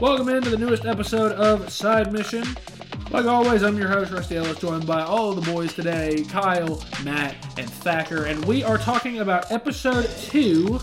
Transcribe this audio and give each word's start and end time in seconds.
Welcome 0.00 0.28
into 0.28 0.50
the 0.50 0.58
newest 0.58 0.84
episode 0.84 1.32
of 1.32 1.72
Side 1.72 2.12
Mission. 2.12 2.44
Like 3.10 3.24
always, 3.24 3.62
I'm 3.62 3.78
your 3.78 3.88
host, 3.88 4.12
Rusty 4.12 4.36
Ellis, 4.36 4.58
joined 4.58 4.86
by 4.86 5.00
all 5.00 5.30
of 5.30 5.42
the 5.42 5.50
boys 5.50 5.72
today 5.72 6.22
Kyle, 6.28 6.84
Matt, 7.02 7.34
and 7.58 7.68
Thacker. 7.68 8.24
And 8.24 8.44
we 8.44 8.62
are 8.62 8.76
talking 8.76 9.20
about 9.20 9.50
episode 9.50 10.06
two 10.18 10.78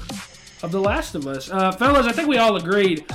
of 0.64 0.72
The 0.72 0.80
Last 0.80 1.14
of 1.14 1.28
Us. 1.28 1.52
Uh, 1.52 1.72
fellas, 1.74 2.08
I 2.08 2.12
think 2.12 2.28
we 2.28 2.40
all 2.40 2.56
agreed. 2.56 3.06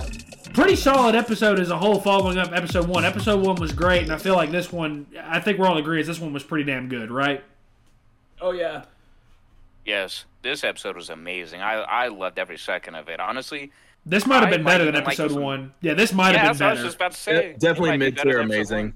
Pretty 0.55 0.77
solid 0.77 1.17
episode 1.17 1.59
as 1.59 1.71
a 1.71 1.77
whole, 1.77 2.01
following 2.01 2.39
up 2.39 2.53
episode 2.53 2.87
one. 2.87 3.05
Episode 3.05 3.45
one 3.45 3.57
was 3.57 3.73
great, 3.73 4.05
and 4.05 4.13
I 4.13 4.19
feel 4.19 4.37
like 4.37 4.53
this 4.53 4.71
one, 4.71 5.07
I 5.21 5.41
think 5.41 5.59
we're 5.59 5.67
all 5.67 5.79
agreed 5.79 6.07
this 6.07 6.21
one 6.21 6.33
was 6.33 6.45
pretty 6.45 6.65
damn 6.65 6.89
good, 6.89 7.11
right? 7.11 7.43
Oh 8.41 8.53
yeah. 8.53 8.85
Yes, 9.85 10.27
this 10.43 10.63
episode 10.63 10.95
was 10.95 11.11
amazing. 11.11 11.61
I 11.61 11.75
I 11.81 12.07
loved 12.07 12.39
every 12.39 12.59
second 12.59 12.95
of 12.95 13.09
it. 13.09 13.19
Honestly, 13.19 13.73
This 14.07 14.27
might 14.27 14.41
have 14.41 14.51
been 14.51 14.63
might 14.63 14.73
better 14.73 14.85
than 14.87 14.95
even 14.95 15.05
like 15.07 15.19
episode 15.21 15.33
one. 15.37 15.43
one. 15.45 15.75
Yeah, 15.83 15.95
this 15.95 16.13
might 16.13 16.33
yeah, 16.35 16.39
have 16.47 16.59
that's 16.59 16.61
what 16.61 16.67
I 16.71 16.75
been 16.75 16.85
was 16.85 16.85
better. 16.85 16.89
just 16.89 16.97
about 16.97 17.13
to 17.13 17.19
say. 17.19 17.51
It 17.51 17.61
Definitely 17.61 17.91
might 17.91 17.99
be 17.99 18.05
mid 18.07 18.17
tier 18.19 18.37
than 18.39 18.45
amazing. 18.47 18.95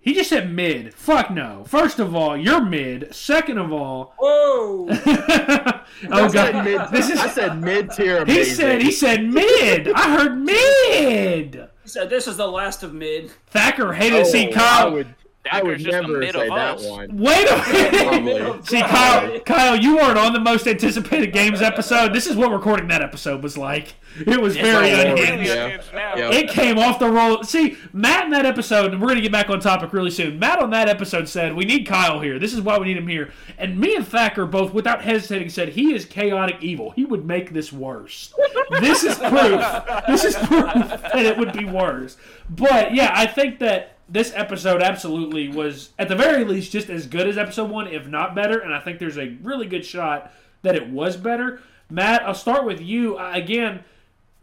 He 0.00 0.14
just 0.14 0.30
said 0.30 0.52
mid. 0.52 0.92
Fuck 0.94 1.30
no. 1.30 1.62
First 1.64 2.00
of 2.00 2.16
all, 2.16 2.36
you're 2.36 2.60
mid. 2.60 3.14
Second 3.14 3.58
of 3.58 3.72
all, 3.72 4.14
Whoa. 4.18 4.88
oh 4.90 5.84
I 6.10 6.26
said 6.28 6.32
god, 6.32 6.64
mid. 6.64 6.80
this 6.90 7.08
is. 7.10 7.20
I 7.20 7.28
said 7.28 7.60
mid 7.60 7.90
tier 7.92 8.24
He 8.24 8.44
said 8.44 8.82
he 8.82 8.90
said 8.90 9.24
mid. 9.24 9.88
I 9.92 10.16
heard 10.16 10.36
mid. 10.40 11.68
he 11.84 11.88
said 11.88 12.10
this 12.10 12.26
is 12.26 12.36
the 12.36 12.48
last 12.48 12.82
of 12.82 12.92
mid. 12.92 13.30
Thacker 13.50 13.92
hated 13.92 14.18
to 14.18 14.24
see 14.24 14.48
Oh, 14.48 14.52
Kyle. 14.52 14.96
I 14.98 15.04
would. 15.44 15.52
I 15.52 15.62
would 15.62 15.78
just 15.78 15.90
never 15.90 16.18
mid 16.18 16.34
say 16.34 16.48
of 16.48 16.54
that 16.54 16.76
us. 16.76 16.86
one. 16.86 17.16
Wait 17.16 17.48
a 17.50 18.20
minute. 18.22 18.66
See, 18.66 18.80
Kyle, 18.80 19.40
Kyle, 19.40 19.76
you 19.76 19.96
weren't 19.96 20.18
on 20.18 20.32
the 20.32 20.40
most 20.40 20.66
anticipated 20.66 21.32
games 21.32 21.60
episode. 21.62 22.12
This 22.12 22.26
is 22.26 22.36
what 22.36 22.50
recording 22.52 22.88
that 22.88 23.02
episode 23.02 23.42
was 23.42 23.58
like. 23.58 23.94
It 24.18 24.40
was 24.42 24.56
very 24.56 24.88
Yes, 24.88 25.06
Lord, 25.06 25.18
unhinged. 25.20 25.48
yeah. 25.94 26.16
Yeah. 26.16 26.30
It 26.32 26.50
came 26.50 26.78
off 26.78 26.98
the 26.98 27.10
roll. 27.10 27.42
See, 27.44 27.78
Matt 27.94 28.26
in 28.26 28.30
that 28.32 28.44
episode, 28.44 28.92
and 28.92 29.00
we're 29.00 29.06
going 29.08 29.16
to 29.16 29.22
get 29.22 29.32
back 29.32 29.48
on 29.48 29.58
topic 29.58 29.92
really 29.94 30.10
soon. 30.10 30.38
Matt 30.38 30.58
on 30.60 30.68
that 30.70 30.86
episode 30.88 31.28
said, 31.28 31.54
We 31.56 31.64
need 31.64 31.86
Kyle 31.86 32.20
here. 32.20 32.38
This 32.38 32.52
is 32.52 32.60
why 32.60 32.78
we 32.78 32.84
need 32.86 32.98
him 32.98 33.08
here. 33.08 33.32
And 33.56 33.78
me 33.80 33.96
and 33.96 34.06
Thacker 34.06 34.44
both, 34.44 34.74
without 34.74 35.02
hesitating, 35.02 35.48
said, 35.48 35.70
He 35.70 35.94
is 35.94 36.04
chaotic 36.04 36.56
evil. 36.60 36.90
He 36.90 37.06
would 37.06 37.24
make 37.24 37.52
this 37.54 37.72
worse. 37.72 38.34
this 38.80 39.02
is 39.02 39.16
proof. 39.16 39.62
This 40.08 40.24
is 40.24 40.34
proof 40.36 40.72
that 40.74 41.24
it 41.24 41.38
would 41.38 41.52
be 41.54 41.64
worse. 41.64 42.16
But 42.50 42.94
yeah, 42.94 43.12
I 43.14 43.26
think 43.26 43.60
that 43.60 43.96
this 44.12 44.30
episode 44.34 44.82
absolutely 44.82 45.48
was, 45.48 45.90
at 45.98 46.08
the 46.08 46.14
very 46.14 46.44
least, 46.44 46.70
just 46.70 46.90
as 46.90 47.06
good 47.06 47.26
as 47.26 47.38
episode 47.38 47.70
one, 47.70 47.86
if 47.86 48.06
not 48.06 48.34
better. 48.34 48.58
And 48.58 48.74
I 48.74 48.78
think 48.78 48.98
there's 48.98 49.16
a 49.16 49.36
really 49.42 49.66
good 49.66 49.86
shot 49.86 50.32
that 50.60 50.76
it 50.76 50.90
was 50.90 51.16
better. 51.16 51.60
Matt, 51.88 52.22
I'll 52.22 52.34
start 52.34 52.64
with 52.66 52.80
you. 52.80 53.16
Uh, 53.16 53.32
Again, 53.34 53.84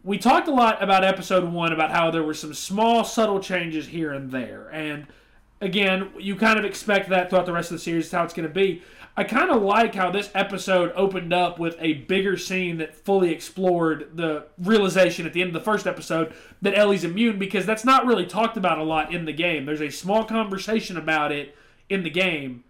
we 0.02 0.18
talked 0.18 0.48
a 0.48 0.52
lot 0.52 0.82
about 0.82 1.04
episode 1.04 1.44
one 1.52 1.72
about 1.72 1.92
how 1.92 2.10
there 2.10 2.22
were 2.22 2.34
some 2.34 2.52
small, 2.52 3.04
subtle 3.04 3.38
changes 3.38 3.86
here 3.86 4.12
and 4.12 4.32
there. 4.32 4.68
And 4.72 5.06
again, 5.60 6.10
you 6.18 6.34
kind 6.34 6.58
of 6.58 6.64
expect 6.64 7.08
that 7.10 7.30
throughout 7.30 7.46
the 7.46 7.52
rest 7.52 7.70
of 7.70 7.76
the 7.76 7.82
series, 7.82 8.10
how 8.10 8.24
it's 8.24 8.34
going 8.34 8.48
to 8.48 8.54
be. 8.54 8.82
I 9.16 9.24
kind 9.24 9.50
of 9.50 9.62
like 9.62 9.94
how 9.94 10.10
this 10.10 10.30
episode 10.34 10.92
opened 10.94 11.32
up 11.32 11.58
with 11.58 11.76
a 11.80 11.94
bigger 11.94 12.36
scene 12.36 12.78
that 12.78 12.94
fully 12.94 13.30
explored 13.32 14.16
the 14.16 14.46
realization 14.58 15.26
at 15.26 15.32
the 15.32 15.42
end 15.42 15.48
of 15.48 15.54
the 15.54 15.60
first 15.60 15.86
episode 15.86 16.32
that 16.62 16.78
Ellie's 16.78 17.04
immune 17.04 17.38
because 17.38 17.66
that's 17.66 17.84
not 17.84 18.06
really 18.06 18.24
talked 18.24 18.56
about 18.56 18.78
a 18.78 18.84
lot 18.84 19.12
in 19.12 19.24
the 19.24 19.32
game. 19.32 19.66
There's 19.66 19.80
a 19.80 19.90
small 19.90 20.24
conversation 20.24 20.96
about 20.96 21.32
it 21.32 21.56
in 21.88 22.02
the 22.04 22.10
game, 22.10 22.64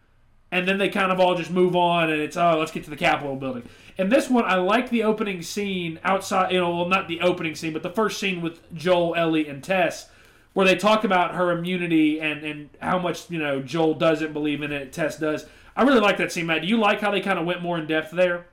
and 0.50 0.66
then 0.66 0.78
they 0.78 0.88
kind 0.88 1.12
of 1.12 1.20
all 1.20 1.34
just 1.34 1.50
move 1.50 1.76
on 1.76 2.10
and 2.10 2.20
it's 2.20 2.36
oh 2.36 2.58
let's 2.58 2.72
get 2.72 2.84
to 2.84 2.90
the 2.90 2.96
capitol 2.96 3.36
building 3.36 3.62
and 3.98 4.10
this 4.10 4.28
one 4.28 4.44
i 4.44 4.54
like 4.54 4.90
the 4.90 5.02
opening 5.02 5.42
scene 5.42 5.98
outside 6.04 6.52
you 6.52 6.58
know 6.58 6.74
well 6.74 6.88
not 6.88 7.08
the 7.08 7.20
opening 7.20 7.54
scene 7.54 7.72
but 7.72 7.82
the 7.82 7.90
first 7.90 8.18
scene 8.18 8.40
with 8.40 8.60
joel 8.74 9.14
ellie 9.14 9.48
and 9.48 9.62
tess 9.62 10.08
where 10.52 10.66
they 10.66 10.74
talk 10.74 11.04
about 11.04 11.34
her 11.34 11.52
immunity 11.52 12.20
and 12.20 12.44
and 12.44 12.70
how 12.80 12.98
much 12.98 13.30
you 13.30 13.38
know 13.38 13.60
joel 13.62 13.94
doesn't 13.94 14.32
believe 14.32 14.62
in 14.62 14.72
it 14.72 14.92
tess 14.92 15.18
does 15.18 15.46
i 15.80 15.82
really 15.82 16.00
like 16.00 16.16
that 16.18 16.30
scene 16.30 16.46
matt 16.46 16.60
do 16.62 16.68
you 16.68 16.76
like 16.78 17.00
how 17.00 17.10
they 17.10 17.20
kind 17.20 17.38
of 17.38 17.46
went 17.46 17.62
more 17.62 17.78
in 17.78 17.86
depth 17.86 18.10
there 18.12 18.46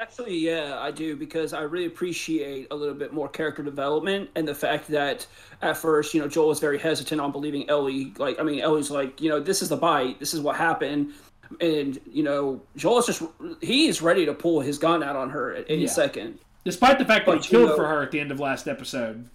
Actually, 0.00 0.38
yeah, 0.38 0.78
I 0.78 0.92
do 0.92 1.16
because 1.16 1.52
I 1.52 1.62
really 1.62 1.86
appreciate 1.86 2.68
a 2.70 2.74
little 2.76 2.94
bit 2.94 3.12
more 3.12 3.28
character 3.28 3.64
development 3.64 4.30
and 4.36 4.46
the 4.46 4.54
fact 4.54 4.86
that 4.90 5.26
at 5.60 5.76
first, 5.76 6.14
you 6.14 6.20
know, 6.20 6.28
Joel 6.28 6.46
was 6.46 6.60
very 6.60 6.78
hesitant 6.78 7.20
on 7.20 7.32
believing 7.32 7.68
Ellie. 7.68 8.12
Like, 8.16 8.38
I 8.38 8.44
mean, 8.44 8.60
Ellie's 8.60 8.92
like, 8.92 9.20
you 9.20 9.28
know, 9.28 9.40
this 9.40 9.60
is 9.60 9.70
the 9.70 9.76
bite, 9.76 10.20
this 10.20 10.34
is 10.34 10.40
what 10.40 10.54
happened, 10.54 11.14
and 11.60 11.98
you 12.08 12.22
know, 12.22 12.62
Joel 12.76 12.98
is 13.00 13.06
just 13.06 13.22
he 13.60 13.88
is 13.88 14.00
ready 14.00 14.24
to 14.24 14.32
pull 14.34 14.60
his 14.60 14.78
gun 14.78 15.02
out 15.02 15.16
on 15.16 15.30
her 15.30 15.52
at 15.56 15.64
any 15.68 15.82
Yeah. 15.82 15.88
second. 15.88 16.38
despite 16.64 17.00
the 17.00 17.04
fact 17.04 17.26
that 17.26 17.32
he 17.32 17.38
But, 17.38 17.44
you 17.46 17.58
killed 17.58 17.70
know- 17.70 17.76
for 17.76 17.88
her 17.88 18.00
at 18.00 18.12
the 18.12 18.20
end 18.20 18.30
of 18.30 18.38
last 18.38 18.68
episode 18.68 19.28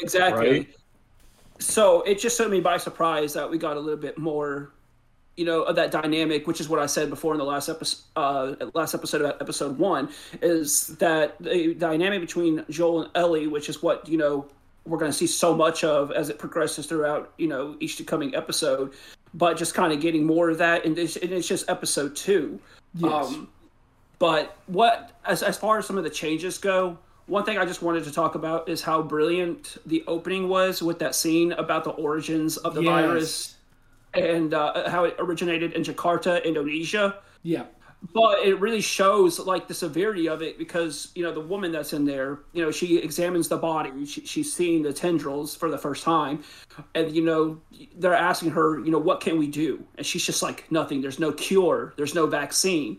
Exactly. 0.00 0.50
Right. 0.50 0.68
So 1.60 2.02
it 2.02 2.18
just 2.18 2.36
took 2.36 2.50
me 2.50 2.58
by 2.58 2.76
surprise 2.78 3.34
that 3.34 3.48
we 3.48 3.56
got 3.56 3.76
a 3.76 3.80
little 3.80 4.00
bit 4.00 4.18
more, 4.18 4.72
you 5.38 5.44
know, 5.44 5.62
of 5.62 5.76
that 5.76 5.92
dynamic, 5.92 6.48
which 6.48 6.60
is 6.60 6.68
what 6.68 6.80
I 6.80 6.86
said 6.86 7.10
before 7.10 7.32
in 7.32 7.38
the 7.38 7.44
last 7.44 7.68
episode. 7.68 8.00
Uh, 8.16 8.54
last 8.74 8.92
episode 8.92 9.20
about 9.20 9.40
episode 9.40 9.78
one 9.78 10.08
is 10.42 10.88
that 10.98 11.40
the 11.40 11.74
dynamic 11.74 12.20
between 12.20 12.64
Joel 12.68 13.02
and 13.02 13.10
Ellie, 13.14 13.46
which 13.46 13.68
is 13.68 13.80
what 13.80 14.08
you 14.08 14.18
know 14.18 14.46
we're 14.84 14.98
going 14.98 15.12
to 15.12 15.16
see 15.16 15.28
so 15.28 15.54
much 15.54 15.84
of 15.84 16.10
as 16.12 16.28
it 16.28 16.38
progresses 16.38 16.86
throughout, 16.86 17.32
you 17.38 17.46
know, 17.46 17.76
each 17.78 18.04
coming 18.06 18.34
episode. 18.34 18.94
But 19.32 19.56
just 19.56 19.74
kind 19.74 19.92
of 19.92 20.00
getting 20.00 20.24
more 20.26 20.50
of 20.50 20.58
that, 20.58 20.84
and 20.84 20.98
it's, 20.98 21.16
and 21.16 21.30
it's 21.30 21.46
just 21.46 21.68
episode 21.70 22.16
two. 22.16 22.58
yes 22.94 23.12
Um, 23.28 23.48
but 24.18 24.56
what, 24.66 25.12
as 25.24 25.44
as 25.44 25.56
far 25.56 25.78
as 25.78 25.86
some 25.86 25.98
of 25.98 26.04
the 26.04 26.10
changes 26.10 26.58
go, 26.58 26.98
one 27.26 27.44
thing 27.44 27.58
I 27.58 27.64
just 27.64 27.82
wanted 27.82 28.02
to 28.04 28.10
talk 28.12 28.34
about 28.34 28.68
is 28.68 28.82
how 28.82 29.02
brilliant 29.02 29.76
the 29.86 30.02
opening 30.08 30.48
was 30.48 30.82
with 30.82 30.98
that 30.98 31.14
scene 31.14 31.52
about 31.52 31.84
the 31.84 31.90
origins 31.90 32.56
of 32.56 32.74
the 32.74 32.82
Yes. 32.82 32.90
virus 32.90 33.54
and 34.14 34.54
uh, 34.54 34.88
how 34.88 35.04
it 35.04 35.16
originated 35.18 35.72
in 35.72 35.82
Jakarta, 35.82 36.44
Indonesia. 36.44 37.16
yeah 37.42 37.64
But 38.14 38.46
it 38.46 38.60
really 38.60 38.80
shows 38.80 39.38
like 39.40 39.66
the 39.66 39.74
severity 39.74 40.28
of 40.28 40.40
it 40.40 40.56
because 40.56 41.10
you 41.14 41.22
know 41.24 41.32
the 41.32 41.40
woman 41.42 41.72
that's 41.72 41.92
in 41.92 42.04
there, 42.04 42.40
you 42.52 42.62
know, 42.62 42.70
she 42.70 42.98
examines 42.98 43.48
the 43.48 43.58
body, 43.58 44.06
she, 44.06 44.24
she's 44.24 44.52
seeing 44.52 44.82
the 44.82 44.92
tendrils 44.92 45.56
for 45.56 45.68
the 45.68 45.78
first 45.78 46.04
time, 46.04 46.44
and 46.94 47.10
you 47.10 47.24
know 47.24 47.60
they're 47.98 48.14
asking 48.14 48.50
her, 48.52 48.78
you 48.80 48.90
know, 48.90 48.98
what 49.02 49.20
can 49.20 49.36
we 49.36 49.48
do? 49.48 49.82
And 49.96 50.06
she's 50.06 50.24
just 50.24 50.42
like, 50.42 50.70
nothing. 50.70 51.02
There's 51.02 51.18
no 51.18 51.32
cure. 51.32 51.92
There's 51.96 52.14
no 52.14 52.26
vaccine, 52.26 52.98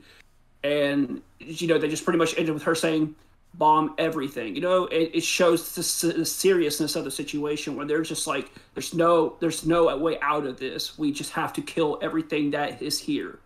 and 0.64 1.22
you 1.40 1.68
know 1.68 1.78
they 1.80 1.88
just 1.88 2.04
pretty 2.04 2.20
much 2.20 2.38
ended 2.38 2.54
with 2.54 2.64
her 2.64 2.76
saying, 2.76 3.16
bomb 3.54 3.94
everything. 3.98 4.56
You 4.56 4.62
know, 4.62 4.86
it, 4.86 5.12
it 5.14 5.24
shows 5.24 5.76
the, 5.76 6.14
the 6.14 6.26
seriousness 6.26 6.96
of 6.96 7.04
the 7.04 7.12
situation 7.12 7.76
where 7.76 7.86
they're 7.86 8.04
just 8.04 8.28
like, 8.28 8.52
there's 8.74 8.94
no, 8.94 9.36
there's 9.40 9.66
no 9.66 9.96
way 9.98 10.20
out 10.22 10.46
of 10.46 10.60
this. 10.60 10.98
We 10.98 11.12
just 11.12 11.32
have 11.32 11.54
to 11.54 11.62
kill 11.62 12.00
everything 12.02 12.52
that 12.52 12.82
is 12.82 13.00
here. 13.00 13.40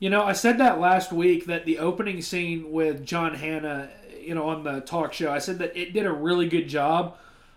You 0.00 0.10
know, 0.10 0.22
I 0.22 0.32
said 0.32 0.58
that 0.58 0.80
last 0.80 1.12
week 1.12 1.46
that 1.46 1.66
the 1.66 1.78
opening 1.78 2.20
scene 2.20 2.72
with 2.72 3.06
John 3.06 3.34
Hannah, 3.34 3.90
you 4.20 4.34
know, 4.34 4.48
on 4.48 4.64
the 4.64 4.80
talk 4.80 5.12
show, 5.12 5.30
I 5.30 5.38
said 5.38 5.58
that 5.58 5.76
it 5.76 5.92
did 5.92 6.04
a 6.04 6.12
really 6.12 6.48
good 6.48 6.68
job 6.68 7.16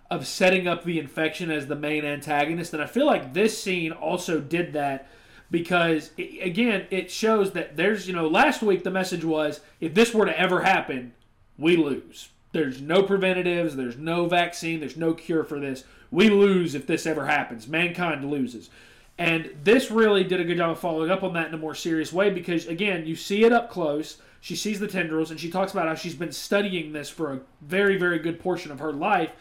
of 0.09 0.27
setting 0.27 0.67
up 0.67 0.83
the 0.83 0.99
infection 0.99 1.51
as 1.51 1.67
the 1.67 1.75
main 1.75 2.05
antagonist. 2.05 2.73
And 2.73 2.81
I 2.81 2.85
feel 2.85 3.05
like 3.05 3.33
this 3.33 3.61
scene 3.61 3.91
also 3.91 4.39
did 4.39 4.73
that 4.73 5.09
because, 5.49 6.11
it, 6.17 6.45
again, 6.45 6.85
it 6.91 7.09
shows 7.09 7.51
that 7.53 7.75
there's, 7.75 8.07
you 8.07 8.13
know, 8.13 8.27
last 8.27 8.61
week 8.61 8.83
the 8.83 8.91
message 8.91 9.25
was 9.25 9.61
if 9.81 9.93
this 9.93 10.13
were 10.13 10.25
to 10.25 10.39
ever 10.39 10.61
happen, 10.61 11.13
we 11.57 11.77
lose. 11.77 12.29
There's 12.51 12.81
no 12.81 13.03
preventatives, 13.03 13.75
there's 13.75 13.97
no 13.97 14.27
vaccine, 14.27 14.79
there's 14.79 14.97
no 14.97 15.13
cure 15.13 15.43
for 15.43 15.59
this. 15.59 15.83
We 16.09 16.29
lose 16.29 16.75
if 16.75 16.87
this 16.87 17.05
ever 17.05 17.25
happens. 17.25 17.67
Mankind 17.67 18.29
loses. 18.29 18.69
And 19.17 19.51
this 19.63 19.91
really 19.91 20.23
did 20.23 20.39
a 20.39 20.43
good 20.43 20.57
job 20.57 20.71
of 20.71 20.79
following 20.79 21.11
up 21.11 21.23
on 21.23 21.33
that 21.33 21.47
in 21.47 21.53
a 21.53 21.57
more 21.57 21.75
serious 21.75 22.13
way 22.13 22.29
because, 22.29 22.67
again, 22.67 23.05
you 23.05 23.15
see 23.15 23.43
it 23.43 23.51
up 23.51 23.69
close. 23.69 24.17
She 24.39 24.55
sees 24.55 24.79
the 24.79 24.87
tendrils 24.87 25.31
and 25.31 25.39
she 25.39 25.49
talks 25.49 25.71
about 25.71 25.87
how 25.87 25.95
she's 25.95 26.15
been 26.15 26.31
studying 26.31 26.93
this 26.93 27.09
for 27.09 27.33
a 27.33 27.39
very, 27.61 27.97
very 27.97 28.19
good 28.19 28.39
portion 28.39 28.71
of 28.71 28.79
her 28.79 28.93
life. 28.93 29.31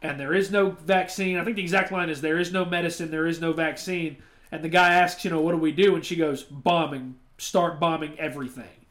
And 0.00 0.20
there 0.20 0.34
is 0.34 0.50
no 0.50 0.70
vaccine. 0.70 1.36
I 1.36 1.44
think 1.44 1.56
the 1.56 1.62
exact 1.62 1.90
line 1.90 2.10
is 2.10 2.20
there 2.20 2.38
is 2.38 2.52
no 2.52 2.64
medicine, 2.64 3.10
there 3.10 3.26
is 3.26 3.40
no 3.40 3.52
vaccine. 3.52 4.18
And 4.52 4.62
the 4.62 4.68
guy 4.68 4.94
asks, 4.94 5.24
you 5.24 5.30
know, 5.30 5.40
what 5.40 5.52
do 5.52 5.58
we 5.58 5.72
do? 5.72 5.96
And 5.96 6.04
she 6.04 6.14
goes, 6.14 6.44
bombing, 6.44 7.16
start 7.38 7.80
bombing 7.80 8.18
everything. 8.18 8.86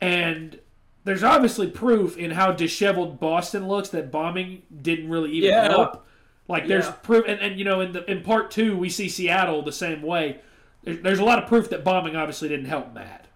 And 0.00 0.60
there's 1.08 1.24
obviously 1.24 1.68
proof 1.68 2.16
in 2.16 2.30
how 2.30 2.52
disheveled 2.52 3.18
Boston 3.20 3.66
looks 3.68 3.88
that 3.90 4.10
bombing 4.10 4.62
didn't 4.82 5.08
really 5.08 5.32
even 5.32 5.50
Yeah. 5.50 5.68
help. 5.68 6.06
Like 6.48 6.66
there's 6.66 6.86
Yeah. 6.86 6.92
proof, 6.92 7.24
and, 7.26 7.40
and 7.40 7.58
you 7.58 7.64
know, 7.64 7.80
in 7.80 7.92
the 7.92 8.10
in 8.10 8.22
part 8.22 8.50
two, 8.50 8.76
we 8.76 8.88
see 8.88 9.08
Seattle 9.08 9.62
the 9.62 9.72
same 9.72 10.02
way. 10.02 10.40
There's, 10.84 11.00
there's 11.00 11.18
a 11.18 11.24
lot 11.24 11.42
of 11.42 11.48
proof 11.48 11.70
that 11.70 11.84
bombing 11.84 12.16
obviously 12.16 12.48
didn't 12.48 12.66
help 12.66 12.94
Matt. 12.94 13.26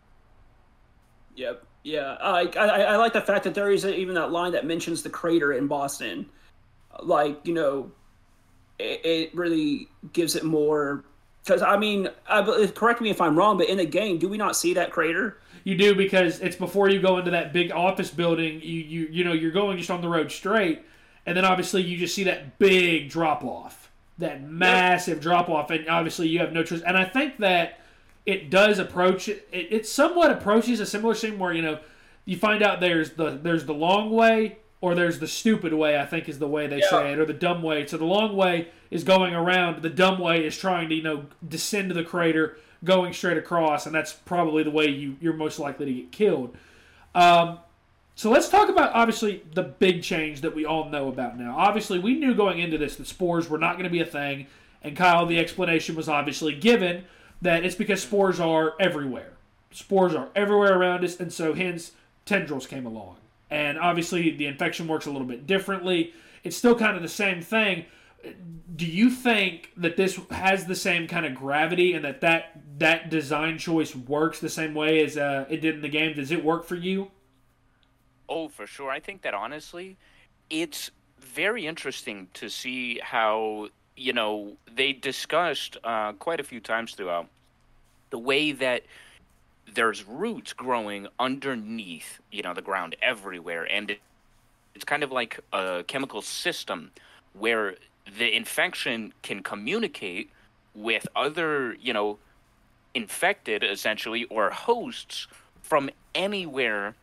Yep. 1.37 1.65
Yeah. 1.83 2.17
I, 2.21 2.43
I, 2.57 2.67
I 2.83 2.97
like 2.97 3.13
the 3.13 3.21
fact 3.21 3.45
that 3.45 3.55
there 3.55 3.71
is 3.71 3.85
even 3.85 4.15
that 4.15 4.31
line 4.31 4.53
that 4.53 4.65
mentions 4.67 5.03
the 5.03 5.11
crater 5.11 5.53
in 5.53 5.67
Boston. 5.67 6.27
Like, 7.03 7.41
you 7.45 7.55
know, 7.55 7.91
it, 8.79 9.05
it 9.05 9.35
really 9.35 9.89
gives 10.13 10.37
it 10.37 10.45
more. 10.45 11.05
Because, 11.43 11.63
I 11.63 11.77
mean, 11.77 12.09
I, 12.29 12.71
correct 12.75 13.01
me 13.01 13.11
if 13.11 13.21
I'm 13.21 13.37
wrong, 13.37 13.59
but 13.59 13.69
in 13.69 13.79
the 13.79 13.85
game, 13.85 14.19
do 14.19 14.29
we 14.29 14.37
not 14.37 14.55
see 14.57 14.75
that 14.75 14.93
crater? 14.93 15.39
You 15.65 15.77
do 15.77 15.95
because 15.95 16.41
it's 16.41 16.57
before 16.57 16.89
you 16.89 17.01
go 17.01 17.19
into 17.19 17.31
that 17.33 17.53
big 17.53 17.71
office 17.73 18.11
building. 18.11 18.61
You 18.63 18.81
you 18.81 19.09
you 19.11 19.25
know 19.25 19.33
you're 19.33 19.51
going 19.53 19.79
just 19.79 19.91
on 19.91 20.01
the 20.01 20.09
road 20.09 20.33
straight, 20.33 20.83
and 21.27 21.37
then 21.37 21.45
obviously 21.45 21.83
you 21.83 21.97
just 21.97 22.15
see 22.15 22.25
that 22.25 22.59
big 22.59 23.09
drop 23.11 23.45
off, 23.45 23.91
that 24.19 24.43
massive 24.43 25.21
drop 25.21 25.49
off, 25.49 25.71
and 25.71 25.89
obviously 25.89 26.29
you 26.29 26.39
have 26.41 26.53
no 26.53 26.63
choice. 26.65 26.83
And 26.83 26.97
I 26.97 27.05
think 27.05 27.39
that 27.39 27.79
it 28.27 28.51
does 28.51 28.79
approach 28.79 29.29
it. 29.29 29.49
It 29.53 29.87
somewhat 29.87 30.31
approaches 30.31 30.81
a 30.81 30.87
similar 30.87 31.15
scene 31.15 31.39
where 31.39 31.53
you 31.53 31.63
know 31.63 31.79
you 32.25 32.37
find 32.37 32.63
out 32.63 32.81
there's 32.81 33.11
the 33.13 33.31
there's 33.31 33.65
the 33.67 33.75
long 33.75 34.11
way 34.11 34.59
or 34.81 34.97
there's 34.97 35.21
the 35.21 35.29
stupid 35.29 35.73
way. 35.73 35.97
I 35.99 36.07
think 36.07 36.29
is 36.29 36.41
the 36.41 36.49
way 36.49 36.67
they 36.67 36.79
Yeah. 36.81 36.91
say 36.91 37.13
it, 37.13 37.19
or 37.21 37.25
the 37.25 37.33
dumb 37.33 37.63
way. 37.63 37.87
So 37.87 37.97
the 37.97 38.05
long 38.05 38.35
way 38.37 38.69
is 38.91 39.05
going 39.05 39.33
around. 39.35 39.83
The 39.83 39.91
dumb 39.91 40.19
way 40.19 40.45
is 40.45 40.59
trying 40.59 40.89
to 40.89 40.95
you 40.97 41.03
know 41.03 41.27
descend 41.47 41.89
to 41.91 41.95
the 41.95 42.03
crater, 42.05 42.57
going 42.85 43.13
straight 43.13 43.37
across, 43.37 43.87
and 43.87 43.95
that's 43.95 44.13
probably 44.13 44.63
the 44.63 44.71
way 44.71 44.87
you 44.87 45.17
you're 45.21 45.33
most 45.33 45.59
likely 45.59 45.87
to 45.87 45.93
get 45.93 46.13
killed. 46.13 46.57
Um, 47.15 47.59
so 48.15 48.31
let's 48.31 48.49
talk 48.49 48.69
about 48.69 48.93
obviously 48.93 49.43
the 49.55 49.63
big 49.63 50.03
change 50.03 50.43
that 50.43 50.55
we 50.55 50.65
all 50.65 50.89
know 50.89 51.09
about 51.09 51.39
now. 51.39 51.57
Obviously, 51.57 51.99
we 51.99 52.15
knew 52.15 52.35
going 52.35 52.59
into 52.59 52.79
this 52.79 52.97
that 52.97 53.07
spores 53.07 53.49
were 53.49 53.59
not 53.59 53.75
going 53.75 53.85
to 53.85 53.91
be 53.91 54.01
a 54.01 54.07
thing, 54.07 54.47
and 54.83 54.97
Kyle, 54.97 55.27
the 55.27 55.39
explanation 55.39 55.95
was 55.95 56.09
obviously 56.09 56.55
given 56.55 57.05
that 57.41 57.65
it's 57.65 57.75
because 57.75 58.03
spores 58.03 58.39
are 58.39 58.75
everywhere. 58.79 59.33
Spores 59.71 60.15
are 60.15 60.29
everywhere 60.35 60.79
around 60.79 61.05
us, 61.05 61.19
and 61.19 61.33
so 61.33 61.55
hence 61.55 61.93
tendrils 62.27 62.67
came 62.67 62.87
along. 62.87 63.17
And 63.51 63.79
obviously, 63.79 64.31
the 64.31 64.47
infection 64.47 64.89
works 64.89 65.07
a 65.07 65.11
little 65.11 65.27
bit 65.27 65.47
differently. 65.47 66.15
It's 66.45 66.57
still 66.57 66.75
kind 66.75 66.97
of 66.97 67.03
the 67.03 67.09
same 67.09 67.43
thing. 67.43 67.87
Do 68.75 68.87
you 68.87 69.11
think 69.11 69.73
that 69.77 69.97
this 69.97 70.19
has 70.31 70.67
the 70.67 70.75
same 70.75 71.07
kind 71.07 71.27
of 71.27 71.35
gravity, 71.35 71.93
and 71.95 72.05
that 72.05 72.21
that, 72.23 72.61
that 72.79 73.11
design 73.11 73.59
choice 73.59 73.95
works 73.95 74.41
the 74.41 74.49
same 74.49 74.75
way 74.75 75.05
as 75.05 75.17
uh, 75.17 75.47
it 75.49 75.61
did 75.61 75.77
in 75.77 75.83
the 75.83 75.89
game? 75.89 76.15
Does 76.15 76.31
it 76.31 76.45
work 76.45 76.65
for 76.65 76.75
you? 76.75 77.11
Oh, 78.29 78.49
for 78.49 78.67
sure. 78.67 78.91
I 78.91 78.99
think 78.99 79.23
that 79.23 79.35
honestly, 79.35 79.99
it's 80.49 80.91
very 81.21 81.67
interesting 81.67 82.29
to 82.35 82.49
see 82.49 82.99
how, 83.03 83.69
you 83.97 84.13
know, 84.13 84.55
they 84.75 84.93
discussed 84.93 85.77
uh, 85.85 86.13
quite 86.13 86.41
a 86.41 86.45
few 86.45 86.61
times 86.61 86.95
throughout 86.95 87.29
the 88.11 88.19
way 88.19 88.53
that 88.53 88.85
there's 89.75 90.05
roots 90.05 90.53
growing 90.53 91.09
underneath, 91.19 92.21
you 92.31 92.43
know, 92.43 92.55
the 92.55 92.63
ground 92.63 92.97
everywhere. 93.03 93.65
And 93.71 93.91
it, 93.91 94.01
it's 94.75 94.85
kind 94.85 95.03
of 95.03 95.13
like 95.13 95.41
a 95.53 95.85
chemical 95.87 96.23
system 96.23 96.91
where 97.33 97.77
the 98.19 98.35
infection 98.35 99.13
can 99.23 99.43
communicate 99.43 100.31
with 100.75 101.07
other, 101.15 101.75
you 101.81 101.93
know, 101.93 102.19
infected 102.95 103.63
essentially 103.65 104.25
or 104.25 104.51
hosts 104.51 105.27
from 105.63 105.91
anywhere 106.15 106.95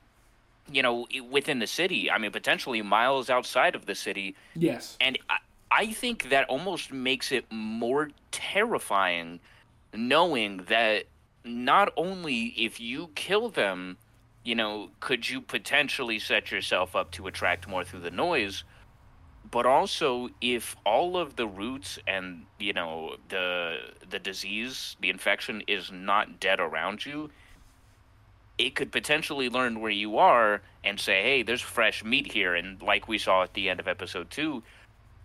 you 0.71 0.83
know 0.83 1.07
within 1.31 1.57
the 1.57 1.65
city 1.65 2.11
i 2.11 2.17
mean 2.19 2.31
potentially 2.31 2.81
miles 2.81 3.29
outside 3.29 3.73
of 3.73 3.87
the 3.87 3.95
city 3.95 4.35
Yes. 4.53 4.97
and 5.01 5.17
I, 5.29 5.37
I 5.71 5.87
think 5.93 6.29
that 6.29 6.47
almost 6.47 6.91
makes 6.91 7.31
it 7.31 7.45
more 7.51 8.11
terrifying 8.31 9.39
knowing 9.95 10.57
that 10.67 11.05
not 11.43 11.91
only 11.97 12.53
if 12.57 12.79
you 12.79 13.09
kill 13.15 13.49
them 13.49 13.97
you 14.43 14.53
know 14.53 14.91
could 14.99 15.27
you 15.27 15.41
potentially 15.41 16.19
set 16.19 16.51
yourself 16.51 16.95
up 16.95 17.09
to 17.11 17.25
attract 17.25 17.67
more 17.67 17.83
through 17.83 18.01
the 18.01 18.11
noise 18.11 18.63
but 19.51 19.65
also 19.65 20.29
if 20.41 20.75
all 20.85 21.17
of 21.17 21.35
the 21.35 21.47
roots 21.47 21.97
and 22.07 22.45
you 22.59 22.73
know 22.73 23.15
the 23.29 23.77
the 24.09 24.19
disease 24.19 24.95
the 25.01 25.09
infection 25.09 25.63
is 25.67 25.91
not 25.91 26.39
dead 26.39 26.59
around 26.59 27.05
you 27.05 27.29
it 28.59 28.75
could 28.75 28.91
potentially 28.91 29.49
learn 29.49 29.79
where 29.79 29.89
you 29.89 30.17
are 30.17 30.61
and 30.83 30.99
say 30.99 31.23
hey 31.23 31.41
there's 31.41 31.61
fresh 31.61 32.03
meat 32.03 32.31
here. 32.31 32.53
And 32.53 32.79
like 32.81 33.07
we 33.07 33.17
saw 33.17 33.43
at 33.43 33.53
the 33.55 33.69
end 33.69 33.79
of 33.79 33.87
episode 33.87 34.29
2 34.29 34.61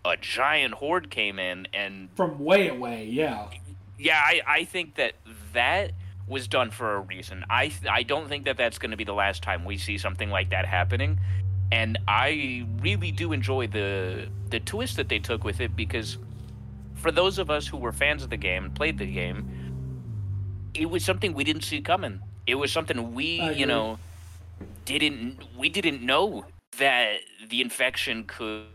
a 0.05 0.17
giant 0.17 0.75
horde 0.75 1.09
came 1.09 1.39
in 1.39 1.67
and 1.73 2.09
From 2.15 2.39
way 2.39 2.69
away, 2.69 3.05
yeah. 3.05 3.47
yeah 3.99 4.21
i, 4.23 4.41
I 4.47 4.63
think 4.63 4.95
that 4.95 5.13
that 5.53 5.91
was 6.27 6.47
done 6.47 6.71
for 6.71 6.95
a 6.95 7.01
reason. 7.01 7.45
I 7.49 7.71
i 7.89 8.01
don't 8.01 8.27
think 8.27 8.45
that 8.45 8.57
that's 8.57 8.79
going 8.79 8.91
to 8.91 8.97
be 8.97 9.03
the 9.03 9.13
last 9.13 9.43
time 9.43 9.65
we 9.65 9.77
see 9.77 9.97
something 9.97 10.29
like 10.29 10.49
that 10.49 10.65
happening 10.65 11.19
and 11.71 11.97
i 12.07 12.65
really 12.81 13.11
do 13.11 13.33
enjoy 13.33 13.67
the 13.67 14.27
the 14.49 14.59
twist 14.59 14.95
that 14.97 15.09
they 15.09 15.19
took 15.19 15.43
with 15.43 15.59
it 15.61 15.75
because 15.75 16.17
for 16.95 17.11
those 17.11 17.37
of 17.39 17.49
us 17.49 17.67
who 17.67 17.77
were 17.77 17.91
fans 17.91 18.23
of 18.23 18.29
the 18.29 18.37
game 18.37 18.65
and 18.65 18.75
played 18.75 18.97
the 18.97 19.05
game 19.05 19.47
it 20.73 20.89
was 20.89 21.03
something 21.03 21.33
we 21.33 21.43
didn't 21.43 21.63
see 21.63 21.81
coming 21.81 22.21
it 22.47 22.55
was 22.55 22.71
something 22.71 23.13
we 23.13 23.51
you 23.53 23.65
know 23.65 23.97
didn't 24.85 25.39
we 25.57 25.69
didn't 25.69 26.01
know 26.01 26.45
that 26.77 27.17
the 27.49 27.61
infection 27.61 28.23
could 28.25 28.65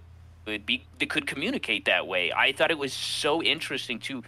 could 0.46 0.66
be 0.66 0.84
that 0.98 1.10
could 1.10 1.26
communicate 1.26 1.84
that 1.84 2.06
way. 2.06 2.32
I 2.32 2.52
thought 2.52 2.70
it 2.70 2.78
was 2.78 2.92
so 2.92 3.42
interesting 3.42 3.98
to 4.00 4.22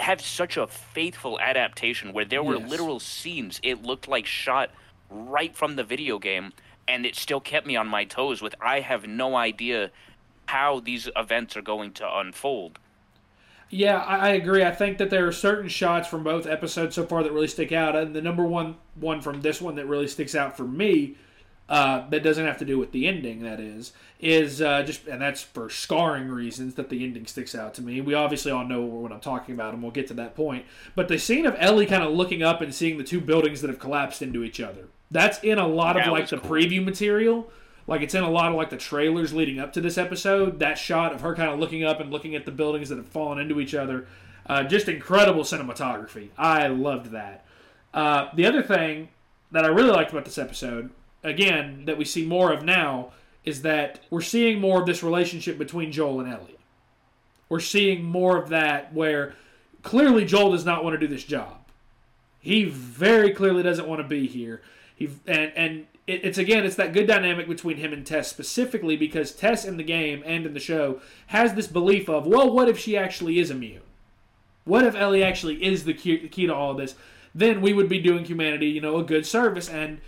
have 0.00 0.20
such 0.20 0.56
a 0.56 0.66
faithful 0.66 1.38
adaptation 1.40 2.12
where 2.12 2.24
there 2.24 2.42
were 2.42 2.56
Yes. 2.56 2.70
literal 2.70 2.98
scenes 3.00 3.60
it 3.62 3.82
looked 3.82 4.08
like 4.08 4.26
shot 4.26 4.70
right 5.10 5.54
from 5.56 5.76
the 5.76 5.84
video 5.84 6.18
game 6.18 6.52
and 6.88 7.06
it 7.06 7.16
still 7.16 7.40
kept 7.40 7.66
me 7.66 7.76
on 7.76 7.88
my 7.88 8.04
toes 8.04 8.42
with 8.42 8.54
I 8.60 8.80
have 8.80 9.06
no 9.06 9.36
idea 9.36 9.90
how 10.46 10.80
these 10.80 11.08
events 11.16 11.56
are 11.56 11.62
going 11.62 11.92
to 11.92 12.18
unfold. 12.18 12.78
Yeah, 13.70 13.96
I, 13.96 14.30
agree. 14.30 14.62
I 14.62 14.70
think 14.70 14.98
that 14.98 15.08
there 15.08 15.26
are 15.26 15.32
certain 15.32 15.70
shots 15.70 16.06
from 16.06 16.22
both 16.22 16.46
episodes 16.46 16.94
so 16.94 17.06
far 17.06 17.22
that 17.22 17.32
really 17.32 17.48
stick 17.48 17.72
out, 17.72 17.96
and 17.96 18.14
the 18.14 18.20
number 18.20 18.44
one 18.44 18.76
one 18.96 19.22
from 19.22 19.40
this 19.40 19.62
one 19.62 19.76
that 19.76 19.86
really 19.86 20.08
sticks 20.08 20.34
out 20.34 20.58
for 20.58 20.64
me, 20.64 21.16
uh, 21.70 22.06
that 22.10 22.22
doesn't 22.22 22.44
have 22.44 22.58
to 22.58 22.66
do 22.66 22.78
with 22.78 22.92
the 22.92 23.08
ending. 23.08 23.42
That 23.42 23.60
is, 23.60 23.94
is 24.20 24.60
uh, 24.60 24.82
just, 24.82 25.06
and 25.06 25.22
that's 25.22 25.40
for 25.40 25.70
scarring 25.70 26.28
reasons 26.28 26.74
that 26.74 26.90
the 26.90 27.02
ending 27.02 27.26
sticks 27.26 27.54
out 27.54 27.72
to 27.74 27.82
me. 27.82 28.02
We 28.02 28.12
obviously 28.12 28.52
all 28.52 28.66
know 28.66 28.82
what 28.82 29.10
I'm 29.10 29.20
talking 29.20 29.54
about, 29.54 29.72
and 29.72 29.82
we'll 29.82 29.90
get 29.90 30.06
to 30.08 30.14
that 30.14 30.36
point. 30.36 30.66
But 30.94 31.08
the 31.08 31.18
scene 31.18 31.46
of 31.46 31.56
Ellie 31.58 31.86
kind 31.86 32.02
of 32.02 32.12
looking 32.12 32.42
up 32.42 32.60
and 32.60 32.74
seeing 32.74 32.98
the 32.98 33.04
two 33.04 33.22
buildings 33.22 33.62
that 33.62 33.70
have 33.70 33.78
collapsed 33.78 34.20
into 34.20 34.44
each 34.44 34.60
other. 34.60 34.88
That's 35.12 35.38
in 35.40 35.58
a 35.58 35.68
lot 35.68 36.00
of 36.00 36.10
like 36.10 36.28
the 36.28 36.38
cool. 36.38 36.50
preview 36.50 36.84
material. 36.84 37.50
Like 37.86 38.00
it's 38.00 38.14
in 38.14 38.22
a 38.22 38.30
lot 38.30 38.50
of 38.50 38.56
like 38.56 38.70
the 38.70 38.76
trailers 38.76 39.34
leading 39.34 39.58
up 39.58 39.74
to 39.74 39.80
this 39.80 39.98
episode. 39.98 40.58
That 40.58 40.78
shot 40.78 41.12
of 41.12 41.20
her 41.20 41.34
kind 41.34 41.50
of 41.50 41.58
looking 41.58 41.84
up 41.84 42.00
and 42.00 42.10
looking 42.10 42.34
at 42.34 42.46
the 42.46 42.50
buildings 42.50 42.88
that 42.88 42.96
have 42.96 43.08
fallen 43.08 43.38
into 43.38 43.60
each 43.60 43.74
other, 43.74 44.06
uh, 44.46 44.64
just 44.64 44.88
incredible 44.88 45.42
cinematography. 45.42 46.30
I 46.38 46.68
loved 46.68 47.10
that. 47.10 47.44
Uh, 47.92 48.28
the 48.34 48.46
other 48.46 48.62
thing 48.62 49.10
that 49.50 49.64
I 49.64 49.68
really 49.68 49.90
liked 49.90 50.12
about 50.12 50.24
this 50.24 50.38
episode, 50.38 50.90
again, 51.22 51.84
that 51.84 51.98
we 51.98 52.06
see 52.06 52.24
more 52.24 52.52
of 52.52 52.64
now, 52.64 53.12
is 53.44 53.62
that 53.62 54.00
we're 54.08 54.22
seeing 54.22 54.60
more 54.60 54.80
of 54.80 54.86
this 54.86 55.02
relationship 55.02 55.58
between 55.58 55.92
Joel 55.92 56.20
and 56.20 56.32
Ellie. 56.32 56.56
We're 57.50 57.60
seeing 57.60 58.04
more 58.04 58.38
of 58.38 58.48
that 58.48 58.94
where 58.94 59.34
clearly 59.82 60.24
Joel 60.24 60.52
does 60.52 60.64
not 60.64 60.82
want 60.82 60.94
to 60.94 61.06
do 61.06 61.12
this 61.12 61.24
job. 61.24 61.58
He 62.40 62.64
very 62.64 63.32
clearly 63.32 63.62
doesn't 63.62 63.86
want 63.86 64.00
to 64.00 64.08
be 64.08 64.26
here. 64.26 64.62
He 64.94 65.10
and 65.26 65.52
and 65.56 65.86
it, 66.06 66.24
it's 66.24 66.38
again 66.38 66.64
it's 66.64 66.76
that 66.76 66.92
good 66.92 67.06
dynamic 67.06 67.48
between 67.48 67.76
him 67.76 67.92
and 67.92 68.06
Tess 68.06 68.28
specifically 68.28 68.96
because 68.96 69.32
Tess 69.32 69.64
in 69.64 69.76
the 69.76 69.84
game 69.84 70.22
and 70.24 70.46
in 70.46 70.54
the 70.54 70.60
show 70.60 71.00
has 71.28 71.54
this 71.54 71.66
belief 71.66 72.08
of 72.08 72.26
well 72.26 72.50
what 72.52 72.68
if 72.68 72.78
she 72.78 72.96
actually 72.96 73.38
is 73.38 73.50
immune? 73.50 73.82
What 74.64 74.84
if 74.84 74.94
Ellie 74.94 75.24
actually 75.24 75.64
is 75.64 75.84
the 75.84 75.94
key, 75.94 76.18
the 76.18 76.28
key 76.28 76.46
to 76.46 76.54
all 76.54 76.72
of 76.72 76.76
this? 76.76 76.94
Then 77.34 77.60
we 77.60 77.72
would 77.72 77.88
be 77.88 77.98
doing 77.98 78.24
humanity, 78.24 78.66
you 78.66 78.80
know, 78.80 78.98
a 78.98 79.04
good 79.04 79.26
service. 79.26 79.68
And 79.68 80.00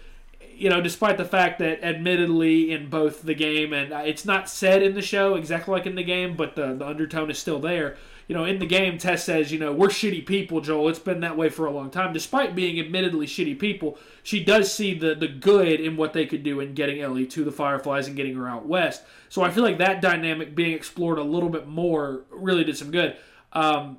you 0.57 0.71
know, 0.71 0.81
despite 0.81 1.17
the 1.17 1.25
fact 1.25 1.59
that, 1.59 1.83
admittedly, 1.83 2.71
in 2.71 2.89
both 2.89 3.23
the 3.23 3.35
game 3.35 3.73
and 3.73 3.93
uh, 3.93 4.03
it's 4.05 4.25
not 4.25 4.49
said 4.49 4.83
in 4.83 4.95
the 4.95 5.03
show 5.03 5.35
exactly 5.35 5.73
like 5.73 5.87
in 5.87 5.95
the 5.95 6.05
game, 6.05 6.37
but 6.37 6.57
the, 6.57 6.75
the 6.75 6.87
undertone 6.87 7.31
is 7.31 7.39
still 7.39 7.59
there. 7.59 7.97
You 8.27 8.35
know, 8.35 8.45
in 8.45 8.59
the 8.59 8.67
game, 8.67 8.97
Tess 8.97 9.25
says, 9.25 9.53
you 9.53 9.59
know, 9.59 9.73
we're 9.73 9.89
shitty 9.89 10.25
people, 10.25 10.63
Joel. 10.63 10.89
It's 10.89 10.99
been 10.99 11.21
that 11.21 11.37
way 11.37 11.51
for 11.51 11.67
a 11.67 11.71
long 11.71 11.91
time. 11.91 12.15
Despite 12.15 12.55
being 12.55 12.81
admittedly 12.81 13.27
shitty 13.27 13.59
people, 13.59 13.99
she 14.23 14.43
does 14.43 14.73
see 14.73 14.95
the, 14.99 15.15
the 15.15 15.29
good 15.29 15.79
in 15.81 15.97
what 15.97 16.15
they 16.15 16.25
could 16.25 16.43
do 16.43 16.61
in 16.61 16.73
getting 16.73 17.03
Ellie 17.03 17.27
to 17.27 17.45
the 17.45 17.53
Fireflies 17.53 18.07
and 18.07 18.17
getting 18.17 18.35
her 18.37 18.49
out 18.49 18.67
west. 18.67 19.03
So 19.29 19.43
I 19.43 19.51
feel 19.51 19.63
like 19.63 19.79
that 19.79 20.01
dynamic 20.01 20.55
being 20.55 20.73
explored 20.73 21.19
a 21.19 21.23
little 21.23 21.51
bit 21.51 21.69
more 21.69 22.25
really 22.31 22.65
did 22.65 22.79
some 22.79 22.91
good. 22.91 23.17
Um, 23.53 23.99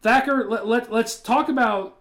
Thacker, 0.00 0.48
let, 0.48 0.66
let, 0.66 0.92
let's 0.92 1.18
talk 1.18 1.48
about 1.48 1.97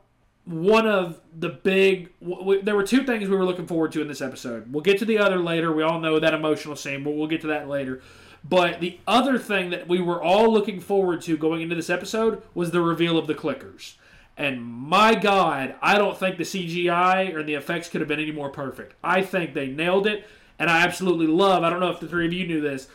one 0.48 0.88
of 0.88 1.20
the 1.38 1.50
big. 1.50 2.12
There 2.22 2.75
were 2.75 2.88
two 2.88 3.04
things 3.04 3.27
we 3.27 3.36
were 3.36 3.46
looking 3.46 3.68
forward 3.68 3.92
to 3.92 4.01
in 4.01 4.08
this 4.08 4.22
episode. 4.22 4.72
We'll 4.72 4.84
get 4.84 4.98
to 5.00 5.06
the 5.06 5.18
other 5.18 5.38
later. 5.38 5.74
We 5.74 5.84
all 5.84 6.00
know 6.00 6.20
that 6.20 6.34
emotional 6.34 6.75
scene, 6.75 7.04
but 7.04 7.12
we'll 7.12 7.27
get 7.27 7.42
to 7.42 7.48
that 7.48 7.68
later. 7.68 8.01
But 8.48 8.80
the 8.80 9.00
other 9.06 9.38
thing 9.38 9.72
that 9.72 9.89
we 9.89 10.00
were 10.00 10.22
all 10.22 10.51
looking 10.51 10.80
forward 10.80 11.22
to 11.24 11.38
going 11.38 11.62
into 11.62 11.75
this 11.75 11.89
episode 11.89 12.42
was 12.54 12.72
the 12.72 12.82
reveal 12.82 13.18
of 13.18 13.27
the 13.27 13.36
clickers. 13.36 13.96
And 14.38 14.63
my 14.63 15.16
God, 15.16 15.75
I 15.82 15.98
don't 15.98 16.18
think 16.18 16.38
the 16.38 16.44
CGI 16.44 17.34
or 17.34 17.44
the 17.44 17.56
effects 17.56 17.89
could 17.89 18.01
have 18.01 18.08
been 18.08 18.20
any 18.20 18.32
more 18.32 18.50
perfect. 18.50 18.94
I 19.04 19.24
think 19.24 19.54
they 19.54 19.68
nailed 19.68 20.08
it, 20.08 20.25
and 20.58 20.70
I 20.70 20.84
absolutely 20.84 21.27
love. 21.27 21.63
I 21.63 21.70
don't 21.70 21.80
know 21.82 21.89
if 21.89 22.00
the 22.00 22.08
three 22.08 22.27
of 22.27 22.34
you 22.34 22.48
knew 22.48 22.62
this. 22.62 22.88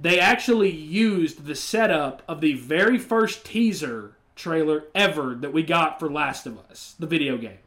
They 0.00 0.18
actually 0.18 0.70
used 0.70 1.44
the 1.44 1.54
setup 1.54 2.22
of 2.26 2.40
the 2.40 2.54
very 2.54 2.98
first 2.98 3.44
teaser 3.44 4.15
trailer 4.36 4.84
ever 4.94 5.34
that 5.34 5.52
we 5.52 5.64
got 5.64 5.98
for 5.98 6.08
Last 6.08 6.46
of 6.46 6.58
Us, 6.70 6.94
the 6.98 7.06
video 7.06 7.36
game. 7.36 7.58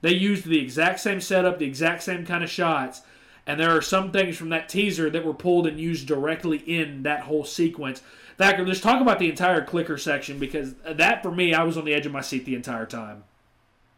They 0.00 0.12
used 0.12 0.46
the 0.46 0.60
exact 0.60 1.00
same 1.00 1.20
setup, 1.20 1.58
the 1.58 1.66
exact 1.66 2.02
same 2.02 2.26
kind 2.26 2.42
of 2.42 2.50
shots, 2.50 3.02
And 3.46 3.60
there 3.60 3.70
are 3.70 3.82
some 3.82 4.10
things 4.10 4.36
from 4.36 4.48
that 4.48 4.68
teaser 4.68 5.08
that 5.10 5.24
were 5.24 5.34
pulled 5.34 5.66
and 5.66 5.78
used 5.78 6.08
directly 6.08 6.58
in 6.58 7.04
that 7.04 7.20
whole 7.20 7.44
sequence. 7.44 8.02
Thacker, 8.38 8.66
let's 8.66 8.80
talk 8.80 9.00
about 9.00 9.18
the 9.18 9.30
entire 9.30 9.64
clicker 9.64 9.96
section 9.96 10.38
because 10.38 10.74
that, 10.84 11.22
for 11.22 11.30
me, 11.30 11.54
I 11.54 11.62
was 11.62 11.76
on 11.76 11.84
the 11.84 11.94
edge 11.94 12.06
of 12.06 12.12
my 12.12 12.20
seat 12.20 12.44
the 12.44 12.56
entire 12.56 12.86
time. 12.86 13.22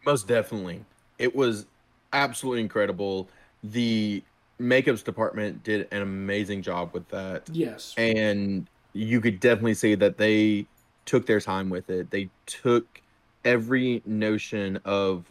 Most 0.05 0.27
definitely. 0.27 0.85
It 1.17 1.35
was 1.35 1.65
absolutely 2.13 2.61
incredible. 2.61 3.27
The 3.63 4.21
makeups 4.61 5.03
department 5.03 5.63
did 5.63 5.87
an 5.91 6.03
amazing 6.03 6.61
job 6.61 6.91
with 6.93 7.07
that. 7.09 7.49
Yes. 7.51 7.95
And 7.97 8.67
you 8.93 9.19
could 9.19 9.39
definitely 9.39 9.73
see 9.73 9.95
that 9.95 10.17
they 10.17 10.67
took 11.09 11.25
their 11.25 11.39
time 11.39 11.71
with 11.71 11.89
it. 11.89 12.11
They 12.11 12.29
took 12.45 13.01
every 13.43 14.03
notion 14.05 14.79
of 14.85 15.25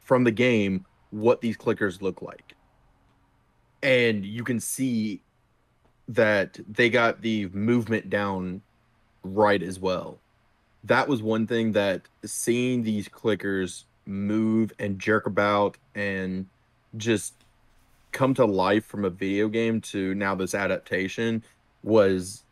from 0.00 0.24
the 0.24 0.30
game 0.30 0.84
what 1.10 1.40
these 1.40 1.56
clickers 1.56 2.02
look 2.02 2.20
like. 2.20 2.54
And 3.82 4.26
you 4.26 4.44
can 4.44 4.60
see 4.60 5.22
that 6.08 6.58
they 6.68 6.90
got 6.90 7.22
the 7.22 7.48
movement 7.48 8.10
down 8.10 8.60
right 9.24 9.62
as 9.62 9.80
well. 9.80 10.18
That 10.84 11.08
was 11.08 11.22
one 11.22 11.46
thing 11.46 11.72
that 11.72 12.02
seeing 12.22 12.82
these 12.82 13.08
clickers 13.08 13.84
move 14.04 14.70
and 14.78 14.98
jerk 14.98 15.26
about 15.26 15.78
and 15.94 16.44
just 16.98 17.32
come 18.12 18.34
to 18.34 18.44
life 18.44 18.84
from 18.84 19.06
a 19.06 19.10
video 19.10 19.48
game 19.48 19.80
to 19.80 20.14
now 20.14 20.34
this 20.34 20.54
adaptation 20.54 21.42
was 21.82 22.44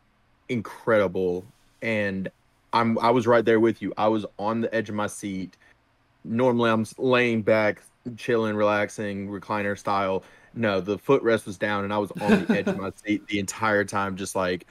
incredible 0.49 1.45
and 1.83 2.31
I'm 2.75 2.99
I 2.99 3.09
was 3.09 3.25
right 3.25 3.43
there 3.43 3.59
with 3.59 3.81
you. 3.81 3.93
I 3.97 4.07
was 4.09 4.25
on 4.37 4.61
the 4.61 4.75
edge 4.75 4.89
of 4.89 4.95
my 4.95 5.07
seat. 5.07 5.55
Normally 6.25 6.69
I'm 6.69 6.85
laying 6.97 7.41
back, 7.41 7.81
chilling, 8.17 8.55
relaxing, 8.55 9.29
recliner 9.29 9.77
style. 9.77 10.23
No, 10.53 10.81
the 10.81 10.97
footrest 10.97 11.45
was 11.45 11.57
down 11.57 11.85
and 11.85 11.93
I 11.93 11.97
was 11.97 12.11
on 12.19 12.45
the 12.45 12.53
edge 12.57 12.67
of 12.67 12.77
my 12.77 12.91
seat 13.03 13.25
the 13.27 13.39
entire 13.39 13.85
time 13.85 14.17
just 14.17 14.35
like, 14.35 14.67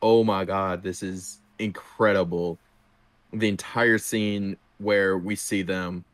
"Oh 0.00 0.22
my 0.22 0.44
god, 0.44 0.82
this 0.84 1.02
is 1.02 1.40
incredible." 1.58 2.58
The 3.32 3.48
entire 3.48 3.98
scene 3.98 4.56
where 4.78 5.18
we 5.18 5.34
see 5.34 5.62
them 5.62 6.04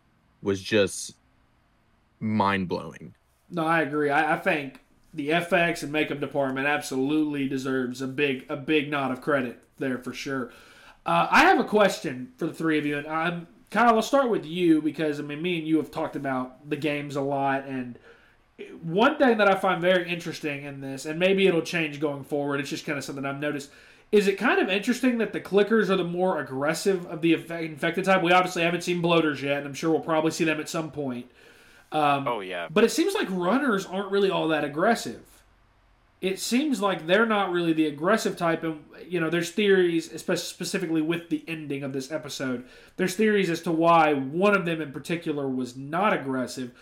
was 0.43 0.63
just 0.63 1.15
mind 2.21 2.69
blowing. 2.69 3.15
No, 3.51 3.67
I 3.67 3.83
agree. 3.83 4.11
I, 4.11 4.35
I, 4.35 4.39
think 4.39 4.81
the 5.13 5.29
FX 5.29 5.83
and 5.83 5.93
makeup 5.93 6.21
department 6.21 6.67
absolutely 6.67 7.47
deserves 7.49 8.01
a 8.01 8.09
big 8.09 8.47
a 8.49 8.57
big 8.57 8.91
nod 8.91 9.13
of 9.13 9.21
credit 9.21 9.63
there 9.79 9.99
for 9.99 10.15
sure. 10.15 10.51
Uh, 11.07 11.29
I 11.31 11.43
have 11.43 11.61
a 11.61 11.65
question 11.65 12.33
for 12.37 12.47
the 12.47 12.55
three 12.55 12.79
of 12.79 12.87
you, 12.87 12.97
and 12.97 13.07
I'm 13.07 13.47
Kyle. 13.71 13.97
I'll 13.97 14.03
start 14.03 14.31
with 14.31 14.47
you 14.47 14.81
because 14.81 15.21
I 15.21 15.23
mean, 15.23 15.43
me 15.43 15.59
and 15.59 15.67
you 15.67 15.77
have 15.77 15.91
talked 15.91 16.17
about 16.17 16.69
the 16.69 16.77
games 16.77 17.17
a 17.17 17.21
lot, 17.21 17.67
and 17.67 17.99
one 18.83 19.19
thing 19.19 19.39
that 19.39 19.49
I 19.49 19.55
find 19.57 19.83
very 19.83 20.09
interesting 20.09 20.65
in 20.65 20.81
this, 20.81 21.05
and 21.05 21.19
maybe 21.19 21.47
it'll 21.47 21.63
change 21.63 22.01
going 22.01 22.25
forward. 22.25 22.61
It's 22.61 22.71
just 22.71 22.87
kind 22.87 22.97
of 22.97 23.05
something 23.05 23.25
I've 23.25 23.41
noticed. 23.41 23.71
Is 24.13 24.29
it 24.29 24.39
kind 24.39 24.61
of 24.61 24.69
interesting 24.69 25.19
that 25.19 25.33
the 25.33 25.41
clickers 25.41 25.91
are 25.91 25.97
the 25.97 26.05
more 26.05 26.41
aggressive 26.41 27.05
of 27.07 27.21
the 27.21 27.35
infected 27.35 28.05
type? 28.05 28.23
We 28.23 28.33
obviously 28.33 28.63
haven't 28.63 28.83
seen 28.83 29.01
bloaters 29.01 29.43
yet, 29.43 29.59
and 29.59 29.67
I'm 29.67 29.75
sure 29.75 29.91
we'll 29.91 30.01
probably 30.01 30.31
see 30.31 30.45
them 30.45 30.61
at 30.61 30.69
some 30.69 30.91
point. 30.91 31.27
Um, 31.91 32.29
oh 32.29 32.41
yeah. 32.41 32.69
But 32.71 32.85
it 32.85 32.93
seems 32.93 33.15
like 33.15 33.29
runners 33.31 33.87
aren't 33.87 34.11
really 34.11 34.31
all 34.31 34.49
that 34.49 34.65
aggressive. 34.65 35.23
It 36.25 36.41
seems 36.41 36.81
like 36.81 37.07
they're 37.07 37.27
not 37.27 37.53
really 37.53 37.75
the 37.75 37.85
aggressive 37.85 38.35
type, 38.35 38.65
and 38.65 38.83
you 39.07 39.21
know, 39.21 39.29
there's 39.29 39.51
theories, 39.51 40.11
specifically 40.43 41.03
with 41.03 41.29
the 41.29 41.45
ending 41.47 41.83
of 41.83 41.93
this 41.93 42.11
episode. 42.11 42.65
There's 42.97 43.15
theories 43.15 43.51
as 43.51 43.61
to 43.63 43.71
why 43.71 44.15
one 44.15 44.57
of 44.57 44.65
them 44.65 44.81
in 44.81 44.91
particular 44.91 45.47
was 45.47 45.77
not 45.77 46.15
aggressive. 46.15 46.73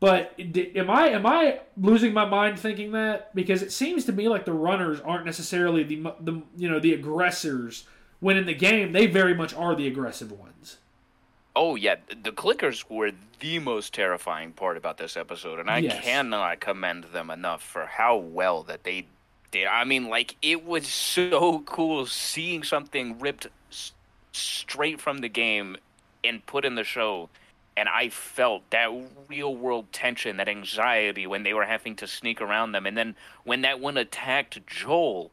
But 0.00 0.34
am 0.40 0.90
I 0.90 1.10
am 1.10 1.26
I 1.26 1.60
losing 1.76 2.12
my 2.12 2.24
mind 2.24 2.58
thinking 2.58 2.90
that? 2.90 3.32
Because 3.36 3.62
it 3.62 3.70
seems 3.70 4.04
to 4.06 4.12
me 4.12 4.28
like 4.28 4.44
the 4.44 4.52
runners 4.52 5.00
aren't 5.00 5.26
necessarily 5.26 5.84
the 5.84 6.14
the 6.20 6.42
you 6.56 6.68
know 6.68 6.80
the 6.80 6.92
aggressors. 6.92 7.84
When 8.18 8.36
in 8.36 8.46
the 8.46 8.54
game, 8.54 8.90
they 8.90 9.06
very 9.06 9.32
much 9.32 9.54
are 9.54 9.76
the 9.76 9.86
aggressive 9.86 10.32
ones. 10.32 10.78
Oh 11.60 11.74
yeah, 11.74 11.96
the 12.08 12.30
clickers 12.30 12.84
were 12.88 13.10
the 13.40 13.58
most 13.58 13.92
terrifying 13.92 14.52
part 14.52 14.76
about 14.76 14.96
this 14.96 15.16
episode, 15.16 15.58
and 15.58 15.68
I 15.68 15.78
yes. 15.78 16.04
cannot 16.04 16.60
commend 16.60 17.06
them 17.12 17.30
enough 17.30 17.64
for 17.64 17.84
how 17.84 18.16
well 18.16 18.62
that 18.62 18.84
they 18.84 19.06
did. 19.50 19.66
I 19.66 19.82
mean, 19.82 20.08
like 20.08 20.36
it 20.40 20.64
was 20.64 20.86
so 20.86 21.58
cool 21.66 22.06
seeing 22.06 22.62
something 22.62 23.18
ripped 23.18 23.48
s- 23.72 23.90
straight 24.30 25.00
from 25.00 25.18
the 25.18 25.28
game 25.28 25.76
and 26.22 26.46
put 26.46 26.64
in 26.64 26.76
the 26.76 26.84
show, 26.84 27.28
and 27.76 27.88
I 27.88 28.10
felt 28.10 28.62
that 28.70 28.90
real 29.28 29.52
world 29.52 29.92
tension, 29.92 30.36
that 30.36 30.48
anxiety 30.48 31.26
when 31.26 31.42
they 31.42 31.54
were 31.54 31.64
having 31.64 31.96
to 31.96 32.06
sneak 32.06 32.40
around 32.40 32.70
them, 32.70 32.86
and 32.86 32.96
then 32.96 33.16
when 33.42 33.62
that 33.62 33.80
one 33.80 33.96
attacked 33.96 34.64
Joel 34.64 35.32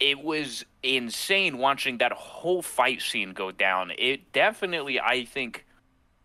it 0.00 0.24
was 0.24 0.64
insane 0.82 1.58
watching 1.58 1.98
that 1.98 2.12
whole 2.12 2.62
fight 2.62 3.02
scene 3.02 3.32
go 3.32 3.52
down. 3.52 3.92
It 3.98 4.32
definitely, 4.32 4.98
I 4.98 5.24
think, 5.24 5.66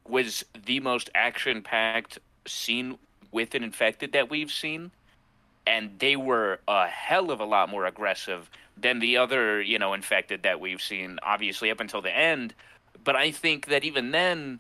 was 0.08 0.46
the 0.66 0.80
most 0.80 1.10
action 1.14 1.62
packed 1.62 2.20
scene 2.48 2.98
with 3.32 3.54
an 3.54 3.64
infected 3.64 4.14
that 4.14 4.30
we've 4.30 4.52
seen. 4.52 4.92
And 5.68 6.00
they 6.00 6.16
were 6.16 6.60
a 6.68 6.88
hell 6.88 7.32
of 7.32 7.40
a 7.42 7.46
lot 7.46 7.70
more 7.70 7.86
aggressive 7.86 8.50
than 8.78 9.00
the 9.00 9.18
other, 9.18 9.62
you 9.62 9.78
know, 9.78 9.94
infected 9.94 10.44
that 10.44 10.60
we've 10.60 10.82
seen, 10.82 11.20
obviously, 11.24 11.70
up 11.70 11.80
until 11.80 12.02
the 12.02 12.16
end. 12.16 12.54
But 13.04 13.16
I 13.16 13.32
think 13.32 13.68
that 13.68 13.84
even 13.84 14.12
then, 14.12 14.60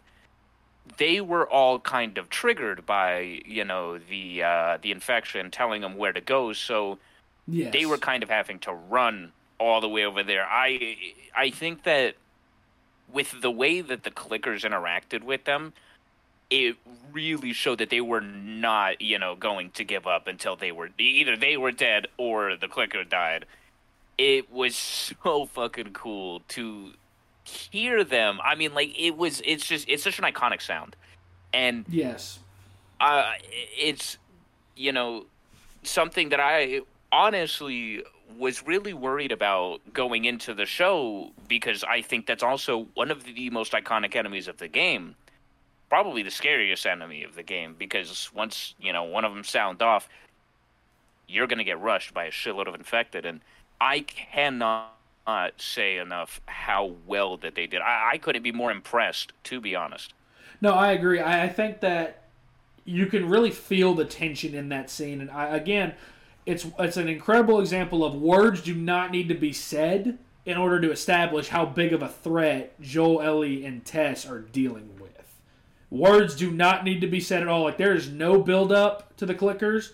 they 0.97 1.21
were 1.21 1.47
all 1.47 1.79
kind 1.79 2.17
of 2.17 2.29
triggered 2.29 2.85
by, 2.85 3.41
you 3.45 3.63
know, 3.63 3.97
the 3.97 4.43
uh, 4.43 4.77
the 4.81 4.91
infection 4.91 5.51
telling 5.51 5.81
them 5.81 5.95
where 5.95 6.13
to 6.13 6.21
go. 6.21 6.53
So 6.53 6.97
Yes. 7.47 7.73
They 7.73 7.85
were 7.85 7.97
kind 7.97 8.23
of 8.23 8.29
having 8.29 8.59
to 8.59 8.73
run 8.73 9.31
all 9.59 9.81
the 9.81 9.89
way 9.89 10.05
over 10.05 10.23
there. 10.23 10.45
I 10.49 10.97
I 11.35 11.49
think 11.49 11.83
that 11.83 12.15
with 13.11 13.41
the 13.41 13.51
way 13.51 13.81
that 13.81 14.03
the 14.03 14.11
clickers 14.11 14.69
interacted 14.69 15.23
with 15.23 15.45
them, 15.45 15.73
it 16.49 16.75
really 17.11 17.53
showed 17.53 17.79
that 17.79 17.89
they 17.89 18.01
were 18.01 18.21
not, 18.21 19.01
you 19.01 19.19
know, 19.19 19.35
going 19.35 19.71
to 19.71 19.83
give 19.83 20.07
up 20.07 20.27
until 20.27 20.55
they 20.55 20.71
were 20.71 20.89
either 20.97 21.37
they 21.37 21.57
were 21.57 21.71
dead 21.71 22.07
or 22.17 22.55
the 22.55 22.67
clicker 22.67 23.03
died. 23.03 23.45
It 24.17 24.51
was 24.51 24.75
so 24.75 25.45
fucking 25.45 25.93
cool 25.93 26.41
to 26.49 26.91
hear 27.43 28.03
them. 28.03 28.39
I 28.43 28.55
mean, 28.55 28.73
like 28.73 28.97
it 28.99 29.17
was. 29.17 29.41
It's 29.45 29.65
just 29.65 29.87
it's 29.89 30.03
such 30.03 30.19
an 30.19 30.25
iconic 30.25 30.61
sound, 30.61 30.95
and 31.53 31.85
yes, 31.89 32.39
uh, 32.99 33.33
it's 33.77 34.17
you 34.75 34.91
know 34.91 35.25
something 35.83 36.29
that 36.29 36.39
I 36.39 36.81
honestly 37.11 38.03
was 38.37 38.65
really 38.65 38.93
worried 38.93 39.31
about 39.31 39.81
going 39.93 40.25
into 40.25 40.53
the 40.53 40.65
show 40.65 41.31
because 41.47 41.83
I 41.83 42.01
think 42.01 42.25
that's 42.25 42.43
also 42.43 42.87
one 42.93 43.11
of 43.11 43.23
the 43.23 43.49
most 43.49 43.71
iconic 43.73 44.15
enemies 44.15 44.47
of 44.47 44.57
the 44.57 44.67
game. 44.67 45.15
Probably 45.89 46.23
the 46.23 46.31
scariest 46.31 46.85
enemy 46.85 47.23
of 47.23 47.35
the 47.35 47.43
game 47.43 47.75
because 47.77 48.31
once, 48.33 48.73
you 48.79 48.91
know, 48.91 49.03
one 49.03 49.23
of 49.23 49.33
them 49.33 49.43
sound 49.43 49.81
off, 49.81 50.09
you're 51.27 51.47
going 51.47 51.59
to 51.59 51.63
get 51.63 51.79
rushed 51.79 52.13
by 52.13 52.25
a 52.25 52.31
shitload 52.31 52.67
of 52.67 52.75
infected. 52.75 53.25
And 53.25 53.41
I 53.79 53.99
cannot 53.99 54.91
say 55.57 55.97
enough 55.97 56.41
how 56.47 56.95
well 57.05 57.37
that 57.37 57.55
they 57.55 57.67
did. 57.67 57.81
I, 57.81 58.11
I 58.13 58.17
couldn't 58.17 58.43
be 58.43 58.51
more 58.51 58.71
impressed, 58.71 59.33
to 59.45 59.61
be 59.61 59.75
honest. 59.75 60.13
No, 60.61 60.73
I 60.73 60.91
agree. 60.91 61.19
I, 61.19 61.43
I 61.43 61.49
think 61.49 61.79
that 61.81 62.23
you 62.83 63.05
can 63.07 63.27
really 63.27 63.51
feel 63.51 63.93
the 63.93 64.05
tension 64.05 64.53
in 64.53 64.69
that 64.69 64.89
scene. 64.89 65.21
And 65.21 65.31
I, 65.31 65.55
again, 65.55 65.93
it's 66.45 66.67
it's 66.79 66.97
an 66.97 67.09
incredible 67.09 67.59
example 67.59 68.03
of 68.03 68.15
words 68.15 68.61
do 68.61 68.75
not 68.75 69.11
need 69.11 69.29
to 69.29 69.35
be 69.35 69.53
said 69.53 70.17
in 70.45 70.57
order 70.57 70.79
to 70.79 70.91
establish 70.91 71.49
how 71.49 71.65
big 71.65 71.91
of 71.91 72.03
a 72.03 72.09
threat 72.09 72.79
Joel, 72.79 73.21
Ellie, 73.21 73.65
and 73.65 73.83
Tess 73.83 74.25
are 74.25 74.39
dealing 74.39 74.99
with. 74.99 75.11
Words 75.89 76.35
do 76.35 76.51
not 76.51 76.83
need 76.83 77.01
to 77.01 77.07
be 77.07 77.19
said 77.19 77.41
at 77.41 77.47
all. 77.47 77.63
Like 77.63 77.77
there 77.77 77.95
is 77.95 78.09
no 78.09 78.41
build 78.41 78.71
up 78.71 79.15
to 79.17 79.25
the 79.25 79.35
clickers. 79.35 79.91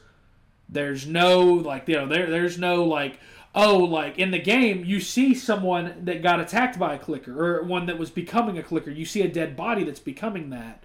There's 0.67 1.07
no 1.07 1.41
like 1.41 1.87
you 1.87 1.95
know 1.95 2.07
there 2.07 2.29
there's 2.29 2.57
no 2.57 2.83
like 2.83 3.19
oh 3.53 3.77
like 3.77 4.17
in 4.17 4.31
the 4.31 4.39
game 4.39 4.83
you 4.85 4.99
see 4.99 5.33
someone 5.33 5.93
that 6.05 6.23
got 6.23 6.39
attacked 6.39 6.79
by 6.79 6.95
a 6.95 6.99
clicker 6.99 7.59
or 7.59 7.63
one 7.63 7.85
that 7.85 7.97
was 7.97 8.09
becoming 8.09 8.57
a 8.57 8.63
clicker. 8.63 8.91
You 8.91 9.05
see 9.05 9.21
a 9.21 9.27
dead 9.27 9.55
body 9.55 9.83
that's 9.83 9.99
becoming 9.99 10.49
that. 10.49 10.83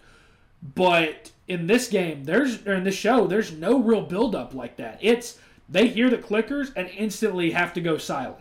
But 0.74 1.32
in 1.48 1.66
this 1.66 1.88
game, 1.88 2.24
there's 2.24 2.64
or 2.66 2.74
in 2.74 2.84
this 2.84 2.94
show, 2.94 3.26
there's 3.26 3.52
no 3.52 3.78
real 3.78 4.02
build 4.02 4.34
up 4.34 4.54
like 4.54 4.76
that. 4.76 4.98
It's 5.00 5.38
they 5.68 5.88
hear 5.88 6.08
the 6.10 6.18
clickers 6.18 6.72
and 6.76 6.88
instantly 6.90 7.50
have 7.50 7.72
to 7.74 7.80
go 7.80 7.98
silent. 7.98 8.40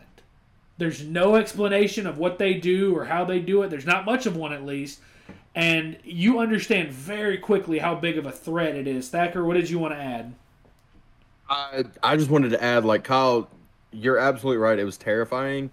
There's 0.78 1.04
no 1.04 1.36
explanation 1.36 2.06
of 2.06 2.18
what 2.18 2.38
they 2.38 2.56
do 2.56 2.96
or 2.96 3.06
how 3.06 3.24
they 3.24 3.40
do 3.40 3.64
it. 3.64 3.70
There's 3.70 3.86
not 3.86 4.06
much 4.06 4.26
of 4.26 4.36
one, 4.36 4.54
at 4.54 4.66
least. 4.66 5.00
And 5.56 5.98
you 6.04 6.40
understand 6.40 6.92
very 6.92 7.38
quickly 7.38 7.80
how 7.80 7.96
big 7.96 8.18
of 8.18 8.26
a 8.26 8.32
threat 8.32 8.76
it 8.76 8.88
is. 8.88 9.10
Thacker, 9.10 9.46
what 9.46 9.54
did 9.54 9.70
you 9.70 9.80
want 9.80 9.94
to 9.94 10.00
add? 10.00 10.34
I 11.50 11.86
I 12.04 12.18
just 12.18 12.30
wanted 12.30 12.50
to 12.50 12.62
add, 12.62 12.84
like 12.84 13.04
Kyle, 13.04 13.50
you're 13.92 14.18
absolutely 14.18 14.58
right. 14.58 14.78
It 14.78 14.84
was 14.84 14.98
terrifying, 14.98 15.72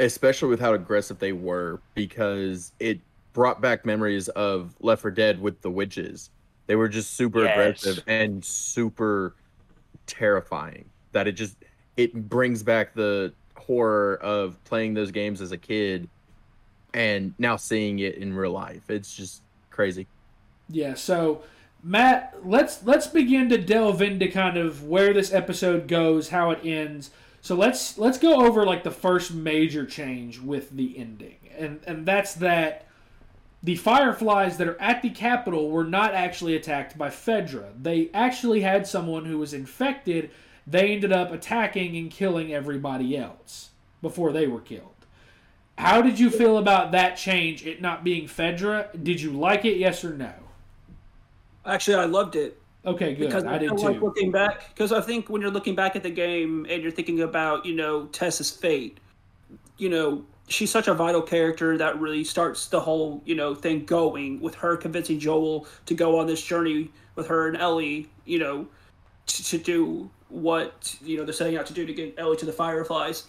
especially 0.00 0.48
with 0.48 0.60
how 0.60 0.74
aggressive 0.74 1.18
they 1.18 1.32
were, 1.32 1.80
because 1.94 2.72
it 2.78 3.00
brought 3.32 3.62
back 3.62 3.86
memories 3.86 4.28
of 4.28 4.74
Left 4.80 5.00
4 5.00 5.10
Dead 5.12 5.40
with 5.40 5.62
the 5.62 5.70
witches. 5.70 6.28
They 6.66 6.76
were 6.76 6.88
just 6.88 7.14
super 7.14 7.44
yes. 7.44 7.52
aggressive 7.52 8.04
and 8.06 8.44
super 8.44 9.34
terrifying 10.06 10.91
that 11.12 11.28
it 11.28 11.32
just 11.32 11.56
it 11.96 12.28
brings 12.28 12.62
back 12.62 12.94
the 12.94 13.32
horror 13.56 14.16
of 14.22 14.62
playing 14.64 14.94
those 14.94 15.10
games 15.10 15.40
as 15.40 15.52
a 15.52 15.58
kid 15.58 16.08
and 16.94 17.34
now 17.38 17.56
seeing 17.56 18.00
it 18.00 18.16
in 18.16 18.34
real 18.34 18.52
life. 18.52 18.90
It's 18.90 19.14
just 19.14 19.42
crazy. 19.70 20.06
Yeah, 20.68 20.94
so 20.94 21.42
Matt, 21.82 22.36
let's 22.44 22.84
let's 22.84 23.06
begin 23.06 23.48
to 23.48 23.58
delve 23.58 24.02
into 24.02 24.28
kind 24.28 24.56
of 24.56 24.84
where 24.84 25.12
this 25.12 25.32
episode 25.32 25.88
goes, 25.88 26.28
how 26.28 26.50
it 26.50 26.60
ends. 26.64 27.10
So 27.40 27.56
let's 27.56 27.98
let's 27.98 28.18
go 28.18 28.46
over 28.46 28.64
like 28.64 28.84
the 28.84 28.90
first 28.90 29.32
major 29.32 29.84
change 29.84 30.38
with 30.38 30.70
the 30.70 30.96
ending. 30.96 31.38
And 31.58 31.80
and 31.86 32.06
that's 32.06 32.34
that 32.34 32.86
the 33.62 33.76
fireflies 33.76 34.56
that 34.58 34.68
are 34.68 34.80
at 34.80 35.02
the 35.02 35.10
Capitol 35.10 35.70
were 35.70 35.84
not 35.84 36.14
actually 36.14 36.56
attacked 36.56 36.96
by 36.96 37.10
Fedra. 37.10 37.70
They 37.80 38.10
actually 38.14 38.60
had 38.60 38.86
someone 38.86 39.24
who 39.24 39.38
was 39.38 39.52
infected. 39.52 40.30
They 40.66 40.92
ended 40.92 41.12
up 41.12 41.32
attacking 41.32 41.96
and 41.96 42.10
killing 42.10 42.52
everybody 42.52 43.16
else 43.16 43.70
before 44.00 44.32
they 44.32 44.46
were 44.46 44.60
killed. 44.60 44.88
How 45.78 46.02
did 46.02 46.18
you 46.18 46.30
feel 46.30 46.58
about 46.58 46.92
that 46.92 47.16
change, 47.16 47.66
it 47.66 47.80
not 47.80 48.04
being 48.04 48.26
Fedra? 48.26 48.88
Did 49.02 49.20
you 49.20 49.32
like 49.32 49.64
it, 49.64 49.78
yes 49.78 50.04
or 50.04 50.14
no? 50.14 50.32
Actually, 51.64 51.96
I 51.96 52.04
loved 52.04 52.36
it. 52.36 52.60
Okay, 52.84 53.14
good. 53.14 53.26
Because 53.26 53.44
I 53.44 53.58
did 53.58 53.70
feel 53.70 53.78
too. 53.78 53.84
like 53.86 54.02
looking 54.02 54.30
back, 54.30 54.68
because 54.68 54.92
I 54.92 55.00
think 55.00 55.30
when 55.30 55.40
you're 55.40 55.50
looking 55.50 55.74
back 55.74 55.96
at 55.96 56.02
the 56.02 56.10
game 56.10 56.66
and 56.68 56.82
you're 56.82 56.92
thinking 56.92 57.22
about, 57.22 57.64
you 57.64 57.74
know, 57.74 58.06
Tess's 58.06 58.50
fate, 58.50 58.98
you 59.78 59.88
know, 59.88 60.24
she's 60.48 60.70
such 60.70 60.88
a 60.88 60.94
vital 60.94 61.22
character 61.22 61.78
that 61.78 61.98
really 62.00 62.24
starts 62.24 62.66
the 62.66 62.80
whole, 62.80 63.22
you 63.24 63.34
know, 63.34 63.54
thing 63.54 63.84
going 63.84 64.40
with 64.40 64.54
her 64.56 64.76
convincing 64.76 65.18
Joel 65.18 65.66
to 65.86 65.94
go 65.94 66.18
on 66.18 66.26
this 66.26 66.42
journey 66.42 66.90
with 67.14 67.26
her 67.28 67.48
and 67.48 67.56
Ellie, 67.56 68.08
you 68.24 68.38
know, 68.38 68.66
to, 69.26 69.44
to 69.44 69.58
do 69.58 70.10
what, 70.32 70.96
you 71.02 71.16
know, 71.16 71.24
they're 71.24 71.34
setting 71.34 71.56
out 71.56 71.66
to 71.66 71.74
do 71.74 71.86
to 71.86 71.92
get 71.92 72.14
Ellie 72.18 72.36
to 72.38 72.46
the 72.46 72.52
Fireflies. 72.52 73.24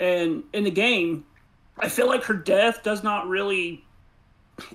And 0.00 0.44
in 0.52 0.64
the 0.64 0.70
game, 0.70 1.24
I 1.78 1.88
feel 1.88 2.06
like 2.06 2.22
her 2.24 2.34
death 2.34 2.82
does 2.82 3.02
not 3.02 3.28
really 3.28 3.84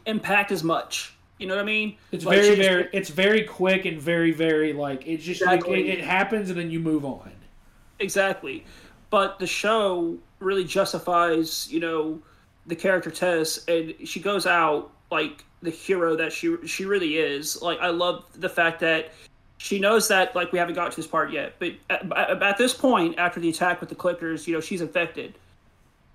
impact 0.06 0.52
as 0.52 0.64
much. 0.64 1.16
You 1.40 1.48
know 1.48 1.56
what 1.56 1.62
I 1.62 1.66
mean? 1.66 1.98
It's 2.12 2.26
Like, 2.26 2.42
very, 2.42 2.56
very, 2.56 2.90
it's 2.94 3.10
very 3.10 3.44
quick 3.44 3.86
and 3.86 4.00
very, 4.00 4.32
very 4.32 4.72
like 4.72 5.06
it's 5.08 5.24
just 5.24 5.46
like 5.46 5.68
it, 5.68 5.86
it 5.88 6.04
happens 6.04 6.50
and 6.50 6.58
then 6.58 6.72
you 6.72 6.80
move 6.80 7.06
on. 7.06 7.32
Exactly. 8.00 8.66
But 9.10 9.40
the 9.40 9.48
show 9.48 10.18
really 10.40 10.64
justifies, 10.64 11.72
you 11.72 11.80
know, 11.80 12.20
the 12.68 12.76
character 12.76 13.12
Tess 13.12 13.66
and 13.68 13.94
she 14.06 14.20
goes 14.20 14.46
out 14.46 14.92
like 15.12 15.44
the 15.62 15.70
hero 15.70 16.16
that 16.16 16.32
she 16.32 16.56
she 16.66 16.86
really 16.86 17.18
is. 17.18 17.62
Like 17.62 17.80
I 17.80 17.90
love 17.90 18.26
the 18.40 18.50
fact 18.50 18.80
that 18.82 19.12
she 19.64 19.80
knows 19.80 20.10
that 20.10 20.36
like 20.36 20.52
we 20.52 20.60
haven't 20.60 20.76
got 20.76 20.92
to 20.92 20.98
this 20.98 21.08
part 21.08 21.32
yet, 21.32 21.54
but 21.58 21.72
at, 21.90 22.44
at 22.44 22.58
this 22.58 22.74
point 22.74 23.18
after 23.18 23.40
the 23.40 23.48
attack 23.48 23.80
with 23.80 23.88
the 23.88 23.96
clickers, 23.96 24.46
you 24.46 24.54
know, 24.54 24.60
she's 24.60 24.82
infected. 24.82 25.36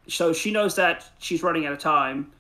So 0.07 0.35
she 0.35 0.51
knows 0.51 0.77
that 0.77 1.07
she's 1.19 1.43
running 1.43 1.65
out 1.65 1.73
of 1.73 1.79
time. 1.79 2.31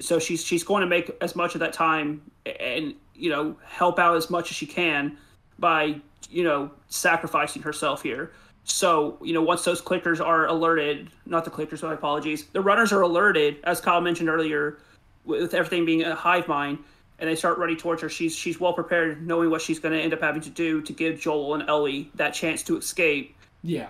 So 0.00 0.18
she's 0.18 0.42
she's 0.42 0.64
going 0.64 0.80
to 0.80 0.86
make 0.86 1.10
as 1.20 1.36
much 1.36 1.54
of 1.54 1.58
that 1.60 1.74
time 1.74 2.22
and 2.58 2.94
you 3.14 3.28
know 3.28 3.54
help 3.62 3.98
out 3.98 4.16
as 4.16 4.30
much 4.30 4.50
as 4.50 4.56
she 4.56 4.64
can 4.64 5.18
by 5.58 6.00
you 6.30 6.44
know 6.44 6.70
sacrificing 6.88 7.60
herself 7.60 8.02
here. 8.02 8.32
So 8.64 9.18
you 9.20 9.34
know 9.34 9.42
once 9.42 9.64
those 9.64 9.82
clickers 9.82 10.18
are 10.18 10.46
alerted, 10.46 11.10
not 11.26 11.44
the 11.44 11.50
clickers, 11.50 11.82
my 11.82 11.92
apologies. 11.92 12.46
The 12.46 12.62
runners 12.62 12.90
are 12.90 13.02
alerted, 13.02 13.58
as 13.64 13.82
Kyle 13.82 14.00
mentioned 14.00 14.30
earlier, 14.30 14.78
with 15.26 15.52
everything 15.52 15.84
being 15.84 16.04
a 16.04 16.14
hive 16.14 16.48
mind, 16.48 16.78
and 17.18 17.28
they 17.28 17.36
start 17.36 17.58
running 17.58 17.76
towards 17.76 18.02
her. 18.02 18.08
She's 18.08 18.34
she's 18.34 18.58
well 18.60 18.72
prepared, 18.72 19.26
knowing 19.26 19.50
what 19.50 19.62
she's 19.62 19.78
going 19.78 19.96
to 19.96 20.00
end 20.00 20.12
up 20.12 20.20
having 20.20 20.42
to 20.42 20.50
do 20.50 20.82
to 20.82 20.92
give 20.92 21.20
Joel 21.20 21.54
and 21.54 21.68
Ellie 21.68 22.10
that 22.14 22.34
chance 22.34 22.62
to 22.64 22.76
escape. 22.76 23.36
Yeah. 23.62 23.88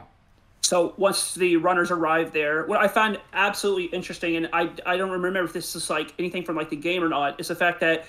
So 0.63 0.95
once 0.97 1.35
the 1.35 1.59
runners 1.59 1.91
arrive 1.91 2.33
there, 2.33 2.65
what 2.65 2.81
I 2.81 2.89
found 2.89 3.19
absolutely 3.35 3.85
interesting, 3.87 4.37
and 4.37 4.49
I 4.53 4.71
I 4.87 4.97
don't 4.97 5.11
remember 5.11 5.45
if 5.45 5.53
this 5.53 5.77
is 5.77 5.91
like 5.91 6.15
anything 6.19 6.43
from 6.45 6.57
like 6.57 6.71
the 6.71 6.77
game 6.77 7.05
or 7.05 7.09
not, 7.09 7.39
is 7.39 7.49
the 7.49 7.55
fact 7.55 7.81
that 7.81 8.07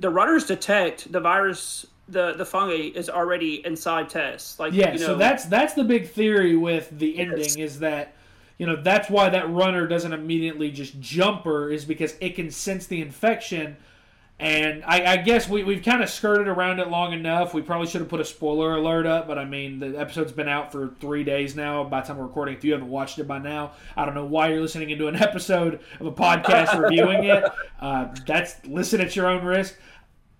the 0.00 0.10
runners 0.10 0.46
detect 0.46 1.10
the 1.12 1.20
virus, 1.20 1.86
the 2.08 2.32
the 2.34 2.46
fungi 2.46 2.90
is 2.94 3.10
already 3.10 3.66
inside 3.66 4.08
Tess. 4.08 4.58
Like 4.58 4.72
Yeah, 4.72 4.92
you 4.94 5.00
know, 5.00 5.06
so 5.06 5.14
that's 5.16 5.44
that's 5.46 5.74
the 5.74 5.84
big 5.84 6.08
theory 6.08 6.56
with 6.56 6.88
the 6.98 7.18
ending 7.18 7.38
Yes. 7.40 7.56
is 7.56 7.78
that 7.80 8.14
you 8.56 8.66
know 8.66 8.76
that's 8.76 9.10
why 9.10 9.28
that 9.28 9.50
runner 9.50 9.86
doesn't 9.86 10.12
immediately 10.12 10.70
just 10.70 10.98
jump 11.00 11.44
her 11.44 11.70
is 11.70 11.84
because 11.84 12.14
it 12.20 12.34
can 12.36 12.50
sense 12.50 12.86
the 12.86 13.02
infection. 13.02 13.76
And 14.40 14.84
I, 14.84 15.14
I 15.14 15.16
guess 15.16 15.48
we, 15.48 15.64
we've 15.64 15.82
kind 15.82 16.00
of 16.00 16.08
skirted 16.08 16.46
around 16.46 16.78
it 16.78 16.88
long 16.88 17.12
enough. 17.12 17.54
We 17.54 17.60
probably 17.60 17.88
should 17.88 18.02
have 18.02 18.08
put 18.10 18.20
a 18.20 18.24
spoiler 18.24 18.76
alert 18.76 19.04
up, 19.04 19.26
but 19.26 19.36
I 19.36 19.44
mean, 19.44 19.80
the 19.80 19.98
episode's 19.98 20.30
been 20.30 20.48
out 20.48 20.70
for 20.70 20.94
three 21.00 21.24
days 21.24 21.56
now 21.56 21.82
by 21.82 22.02
the 22.02 22.06
time 22.06 22.18
we're 22.18 22.26
recording. 22.26 22.54
If 22.54 22.62
you 22.64 22.70
haven't 22.72 22.88
watched 22.88 23.18
it 23.18 23.24
by 23.26 23.38
now, 23.40 23.72
I 23.96 24.04
don't 24.04 24.14
know 24.14 24.26
why 24.26 24.50
you're 24.50 24.60
listening 24.60 24.90
into 24.90 25.08
an 25.08 25.16
episode 25.22 25.80
of 25.98 26.06
a 26.06 26.12
podcast 26.12 26.78
reviewing 26.80 27.24
it. 27.24 27.44
Uh, 27.80 28.12
that's 28.26 28.56
listen 28.66 29.00
at 29.00 29.14
your 29.14 29.28
own 29.28 29.44
risk 29.44 29.78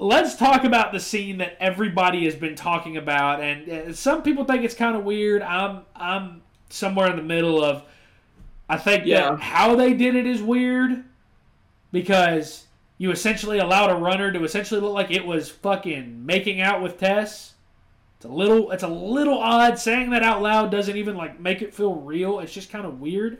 let's 0.00 0.34
talk 0.34 0.64
about 0.64 0.90
the 0.90 0.98
scene 0.98 1.38
that 1.38 1.56
everybody 1.60 2.24
has 2.24 2.34
been 2.34 2.56
talking 2.56 2.96
about 2.96 3.40
and 3.40 3.68
uh, 3.70 3.92
some 3.92 4.24
people 4.24 4.44
think 4.44 4.64
it's 4.64 4.74
kind 4.74 4.96
of 4.96 5.04
weird 5.04 5.40
i'm 5.42 5.82
i'm 5.94 6.42
somewhere 6.68 7.08
in 7.08 7.14
the 7.16 7.22
middle 7.22 7.62
of 7.62 7.84
i 8.68 8.76
think 8.76 9.04
Yeah. 9.06 9.30
that 9.30 9.40
how 9.40 9.76
they 9.76 9.94
did 9.94 10.16
it 10.16 10.26
is 10.26 10.42
weird 10.42 11.04
because 11.92 12.66
you 12.98 13.10
essentially 13.10 13.58
allowed 13.58 13.90
a 13.90 13.94
runner 13.94 14.30
to 14.32 14.44
essentially 14.44 14.80
look 14.80 14.92
like 14.92 15.10
it 15.10 15.24
was 15.24 15.48
fucking 15.48 16.26
making 16.26 16.60
out 16.60 16.82
with 16.82 16.98
tess. 16.98 17.54
It's 18.16 18.24
a 18.24 18.28
little 18.28 18.70
it's 18.70 18.82
a 18.82 18.88
little 18.88 19.38
odd. 19.38 19.78
Saying 19.78 20.10
that 20.10 20.22
out 20.22 20.42
loud 20.42 20.70
doesn't 20.70 20.96
even 20.96 21.16
like 21.16 21.40
make 21.40 21.62
it 21.62 21.72
feel 21.74 21.94
real. 21.94 22.40
It's 22.40 22.52
just 22.52 22.70
kind 22.70 22.84
of 22.84 23.00
weird. 23.00 23.38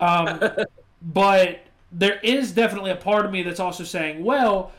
Um, 0.00 0.40
but 1.02 1.60
there 1.90 2.18
is 2.20 2.52
definitely 2.52 2.92
a 2.92 2.96
part 2.96 3.26
of 3.26 3.32
me 3.32 3.42
that's 3.42 3.60
also 3.60 3.84
saying 3.84 4.24
well 4.24 4.72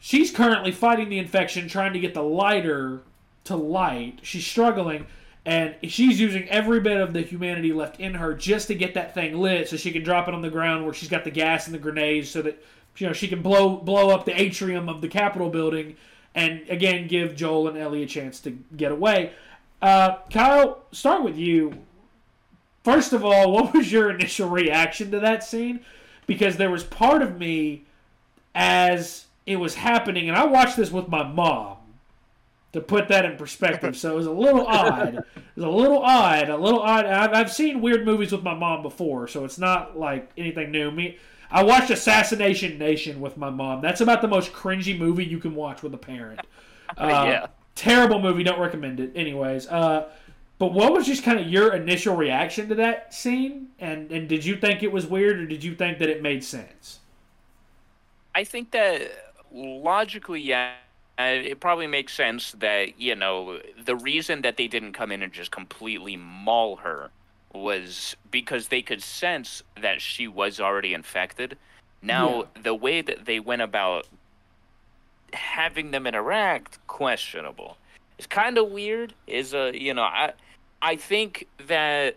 she's 0.00 0.32
currently 0.32 0.72
fighting 0.72 1.08
the 1.08 1.18
infection, 1.18 1.68
trying 1.68 1.92
to 1.92 2.00
get 2.00 2.14
the 2.14 2.22
lighter 2.22 3.02
to 3.44 3.54
light. 3.54 4.18
She's 4.22 4.46
struggling, 4.46 5.06
and 5.44 5.76
she's 5.84 6.18
using 6.18 6.48
every 6.48 6.80
bit 6.80 6.96
of 6.96 7.12
the 7.12 7.20
humanity 7.20 7.72
left 7.72 8.00
in 8.00 8.14
her 8.14 8.34
just 8.34 8.66
to 8.68 8.74
get 8.74 8.94
that 8.94 9.14
thing 9.14 9.38
lit, 9.38 9.68
so 9.68 9.76
she 9.76 9.92
can 9.92 10.02
drop 10.02 10.26
it 10.26 10.34
on 10.34 10.42
the 10.42 10.50
ground 10.50 10.84
where 10.84 10.94
she's 10.94 11.08
got 11.08 11.22
the 11.22 11.30
gas 11.30 11.66
and 11.66 11.74
the 11.74 11.78
grenades, 11.78 12.30
so 12.30 12.42
that 12.42 12.60
you 12.96 13.06
know 13.06 13.12
she 13.12 13.28
can 13.28 13.42
blow 13.42 13.76
blow 13.76 14.10
up 14.10 14.24
the 14.24 14.40
atrium 14.40 14.88
of 14.88 15.00
the 15.00 15.08
Capitol 15.08 15.50
building, 15.50 15.96
and 16.34 16.62
again 16.68 17.08
give 17.08 17.36
Joel 17.36 17.68
and 17.68 17.78
Ellie 17.78 18.02
a 18.02 18.06
chance 18.06 18.40
to 18.40 18.50
get 18.76 18.92
away. 18.92 19.32
Uh, 19.80 20.16
Kyle, 20.32 20.82
start 20.92 21.22
with 21.22 21.36
you. 21.36 21.78
First 22.84 23.12
of 23.12 23.24
all, 23.24 23.52
what 23.52 23.74
was 23.74 23.90
your 23.90 24.10
initial 24.10 24.48
reaction 24.48 25.10
to 25.10 25.20
that 25.20 25.44
scene? 25.44 25.80
Because 26.26 26.56
there 26.56 26.70
was 26.70 26.84
part 26.84 27.22
of 27.22 27.38
me 27.38 27.84
as 28.54 29.26
it 29.46 29.56
was 29.56 29.74
happening, 29.74 30.28
and 30.28 30.36
I 30.36 30.44
watched 30.46 30.76
this 30.76 30.90
with 30.90 31.08
my 31.08 31.22
mom 31.22 31.76
to 32.72 32.80
put 32.80 33.08
that 33.08 33.24
in 33.24 33.36
perspective. 33.36 33.96
So 33.96 34.12
it 34.12 34.16
was 34.16 34.26
a 34.26 34.32
little 34.32 34.66
odd. 34.66 35.16
It 35.16 35.24
was 35.56 35.64
a 35.64 35.68
little 35.68 36.02
odd, 36.02 36.48
a 36.48 36.56
little 36.56 36.80
odd. 36.80 37.06
I've, 37.06 37.32
I've 37.32 37.52
seen 37.52 37.80
weird 37.80 38.04
movies 38.04 38.32
with 38.32 38.42
my 38.42 38.54
mom 38.54 38.82
before, 38.82 39.28
so 39.28 39.44
it's 39.44 39.58
not 39.58 39.98
like 39.98 40.30
anything 40.36 40.70
new. 40.70 40.90
Me, 40.90 41.18
I 41.50 41.62
watched 41.64 41.90
Assassination 41.90 42.78
Nation 42.78 43.20
with 43.20 43.36
my 43.36 43.50
mom. 43.50 43.80
That's 43.80 44.00
about 44.00 44.22
the 44.22 44.28
most 44.28 44.52
cringy 44.52 44.96
movie 44.96 45.24
you 45.24 45.38
can 45.38 45.54
watch 45.54 45.82
with 45.82 45.94
a 45.94 45.98
parent. 45.98 46.40
Uh, 46.98 47.24
yeah. 47.24 47.46
Terrible 47.76 48.20
movie. 48.20 48.42
Don't 48.42 48.58
recommend 48.58 48.98
it. 48.98 49.12
Anyways, 49.14 49.68
uh, 49.68 50.08
but 50.58 50.72
what 50.72 50.92
was 50.92 51.06
just 51.06 51.22
kind 51.22 51.38
of 51.38 51.46
your 51.46 51.72
initial 51.72 52.16
reaction 52.16 52.68
to 52.68 52.74
that 52.74 53.14
scene? 53.14 53.68
And 53.78 54.10
and 54.10 54.28
did 54.28 54.44
you 54.44 54.56
think 54.56 54.82
it 54.82 54.90
was 54.90 55.06
weird, 55.06 55.38
or 55.38 55.46
did 55.46 55.62
you 55.62 55.76
think 55.76 56.00
that 56.00 56.08
it 56.08 56.20
made 56.20 56.42
sense? 56.42 56.98
I 58.34 58.42
think 58.42 58.72
that 58.72 59.08
logically, 59.52 60.40
yeah, 60.40 60.72
it 61.16 61.60
probably 61.60 61.86
makes 61.86 62.12
sense 62.12 62.52
that 62.58 63.00
you 63.00 63.14
know 63.14 63.60
the 63.84 63.94
reason 63.94 64.42
that 64.42 64.56
they 64.56 64.66
didn't 64.66 64.92
come 64.92 65.12
in 65.12 65.22
and 65.22 65.32
just 65.32 65.52
completely 65.52 66.16
maul 66.16 66.74
her 66.76 67.10
was 67.52 68.16
because 68.30 68.68
they 68.68 68.82
could 68.82 69.02
sense 69.02 69.62
that 69.80 70.00
she 70.00 70.28
was 70.28 70.60
already 70.60 70.94
infected. 70.94 71.56
Now, 72.02 72.46
the 72.62 72.74
way 72.74 73.02
that 73.02 73.26
they 73.26 73.40
went 73.40 73.62
about 73.62 74.06
having 75.32 75.90
them 75.90 76.06
interact, 76.06 76.78
questionable. 76.86 77.76
It's 78.18 78.26
kind 78.26 78.58
of 78.58 78.70
weird. 78.70 79.14
Is 79.26 79.54
a 79.54 79.72
you 79.74 79.94
know 79.94 80.02
I 80.02 80.32
I 80.82 80.96
think 80.96 81.46
that 81.66 82.16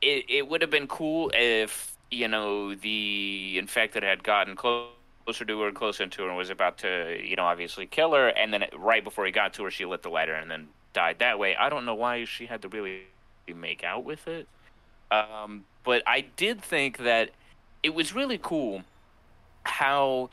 it 0.00 0.24
it 0.28 0.48
would 0.48 0.62
have 0.62 0.70
been 0.70 0.86
cool 0.86 1.30
if 1.34 1.96
you 2.10 2.28
know 2.28 2.74
the 2.74 3.56
infected 3.58 4.02
had 4.02 4.22
gotten 4.22 4.56
close 4.56 4.88
closer 5.24 5.44
to 5.44 5.60
her, 5.60 5.72
closer 5.72 6.06
to 6.06 6.22
her, 6.22 6.28
and 6.28 6.36
was 6.36 6.50
about 6.50 6.78
to, 6.78 7.20
you 7.24 7.36
know, 7.36 7.44
obviously 7.44 7.86
kill 7.86 8.12
her. 8.12 8.28
And 8.28 8.52
then 8.52 8.64
right 8.76 9.04
before 9.04 9.24
he 9.24 9.32
got 9.32 9.54
to 9.54 9.64
her, 9.64 9.70
she 9.70 9.84
lit 9.84 10.02
the 10.02 10.08
lighter 10.08 10.34
and 10.34 10.50
then 10.50 10.68
died 10.92 11.20
that 11.20 11.38
way. 11.38 11.54
I 11.56 11.68
don't 11.68 11.84
know 11.84 11.94
why 11.94 12.24
she 12.24 12.46
had 12.46 12.62
to 12.62 12.68
really 12.68 13.02
make 13.48 13.84
out 13.84 14.04
with 14.04 14.28
it. 14.28 14.46
Um, 15.10 15.64
but 15.84 16.02
I 16.06 16.22
did 16.36 16.62
think 16.62 16.98
that 16.98 17.30
it 17.82 17.94
was 17.94 18.14
really 18.14 18.38
cool 18.40 18.82
how, 19.64 20.30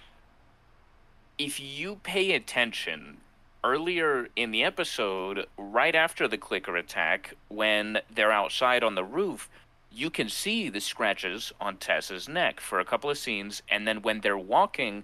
if 1.38 1.60
you 1.60 2.00
pay 2.04 2.34
attention 2.34 3.18
earlier 3.64 4.30
in 4.36 4.52
the 4.52 4.64
episode, 4.64 5.46
right 5.58 5.96
after 5.96 6.28
the 6.28 6.38
clicker 6.38 6.78
attack, 6.78 7.36
when 7.50 8.00
they're 8.14 8.32
outside 8.32 8.84
on 8.84 8.96
the 8.96 9.04
roof, 9.04 9.50
you 9.92 10.10
can 10.10 10.30
see 10.30 10.70
the 10.70 10.80
scratches 10.80 11.52
on 11.60 11.78
Tessa's 11.78 12.30
neck 12.30 12.60
for 12.60 12.80
a 12.80 12.86
couple 12.86 13.10
of 13.10 13.18
scenes, 13.18 13.62
and 13.70 13.88
then 13.88 14.02
when 14.02 14.22
they're 14.22 14.38
walking 14.38 15.04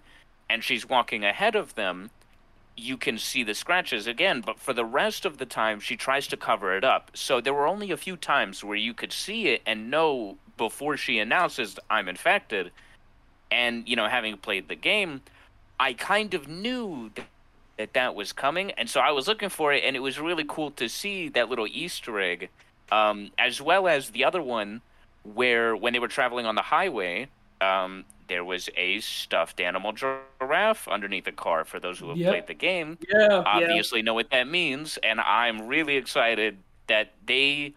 and 0.50 0.64
she's 0.64 0.88
walking 0.88 1.26
ahead 1.26 1.56
of 1.56 1.76
them, 1.76 2.12
you 2.78 2.98
can 2.98 3.18
see 3.18 3.44
the 3.44 3.54
scratches 3.54 4.08
again, 4.08 4.42
but 4.46 4.60
for 4.60 4.74
the 4.74 4.86
rest 4.86 5.26
of 5.26 5.38
the 5.38 5.46
time, 5.46 5.80
she 5.80 5.96
tries 5.96 6.28
to 6.28 6.38
cover 6.38 6.76
it 6.76 6.84
up. 6.84 7.12
So 7.14 7.40
there 7.40 7.54
were 7.54 7.68
only 7.68 7.92
a 7.92 7.98
few 7.98 8.18
times 8.18 8.64
where 8.64 8.76
you 8.76 8.94
could 8.94 9.14
see 9.14 9.48
it 9.48 9.62
and 9.66 9.90
know 9.90 10.38
before 10.58 10.98
she 10.98 11.20
announces, 11.20 11.78
I'm 11.90 12.10
infected. 12.10 12.72
And, 13.52 13.88
you 13.88 13.96
know, 13.96 14.08
having 14.08 14.36
played 14.38 14.68
the 14.68 14.76
game, 14.76 15.22
I 15.80 15.94
kind 15.94 16.34
of 16.34 16.48
knew 16.48 17.12
that 17.78 17.94
that 17.94 18.16
was 18.16 18.34
coming. 18.34 18.72
And 18.72 18.90
so 18.90 19.00
I 19.00 19.12
was 19.12 19.28
looking 19.28 19.50
for 19.50 19.72
it, 19.74 19.84
and 19.86 19.96
it 19.96 20.00
was 20.00 20.20
really 20.20 20.46
cool 20.48 20.72
to 20.72 20.90
see 20.90 21.30
that 21.30 21.50
little 21.50 21.68
Easter 21.68 22.20
egg, 22.20 22.50
um, 22.92 23.32
as 23.38 23.62
well 23.62 23.88
as 23.88 24.10
the 24.10 24.26
other 24.26 24.42
one 24.42 24.82
where 25.24 25.76
when 25.76 25.94
they 25.94 26.00
were 26.00 26.08
traveling 26.08 26.46
on 26.46 26.56
the 26.56 26.62
highway, 26.62 27.28
um, 27.62 28.06
there 28.28 28.44
was 28.44 28.70
a 28.76 29.00
stuffed 29.00 29.60
animal 29.60 29.92
giraffe 29.94 30.88
underneath 30.88 31.26
the 31.26 31.32
car. 31.32 31.64
For 31.66 31.80
those 31.80 32.00
who 32.00 32.10
have 32.10 32.18
Yep. 32.18 32.32
played 32.32 32.48
the 32.48 32.54
game, 32.54 32.98
Yeah, 33.10 33.28
yeah. 33.30 33.44
obviously 33.46 34.02
know 34.02 34.14
what 34.14 34.30
that 34.32 34.48
means, 34.48 34.98
and 34.98 35.20
I'm 35.22 35.68
really 35.68 35.96
excited 35.98 36.58
that 36.88 37.14
they 37.26 37.74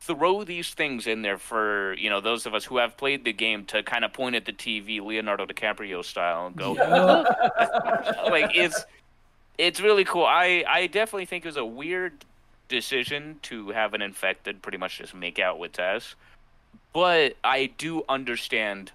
throw 0.00 0.44
these 0.44 0.74
things 0.74 1.06
in 1.06 1.22
there 1.22 1.36
for 1.38 1.94
you 1.94 2.08
know 2.08 2.20
those 2.20 2.46
of 2.46 2.54
us 2.54 2.64
who 2.64 2.76
have 2.78 2.96
played 2.96 3.24
the 3.24 3.32
game 3.32 3.64
to 3.66 3.82
kind 3.82 4.04
of 4.04 4.12
point 4.12 4.36
at 4.36 4.44
the 4.44 4.52
TV, 4.52 5.00
Leonardo 5.00 5.44
DiCaprio 5.44 6.04
style, 6.04 6.46
and 6.46 6.56
go 6.56 6.72
like 8.30 8.50
it's 8.56 8.84
it's 9.58 9.80
really 9.80 10.04
cool. 10.04 10.24
I 10.24 10.64
I 10.68 10.86
definitely 10.86 11.26
think 11.26 11.44
it 11.44 11.48
was 11.48 11.56
a 11.56 11.64
weird 11.64 12.24
decision 12.68 13.38
to 13.42 13.70
have 13.70 13.94
an 13.94 14.02
infected 14.02 14.62
pretty 14.62 14.78
much 14.78 14.98
just 14.98 15.14
make 15.14 15.38
out 15.38 15.58
with 15.58 15.72
Tess, 15.72 16.14
but 16.92 17.36
I 17.42 17.66
do 17.78 18.04
understand 18.08 18.92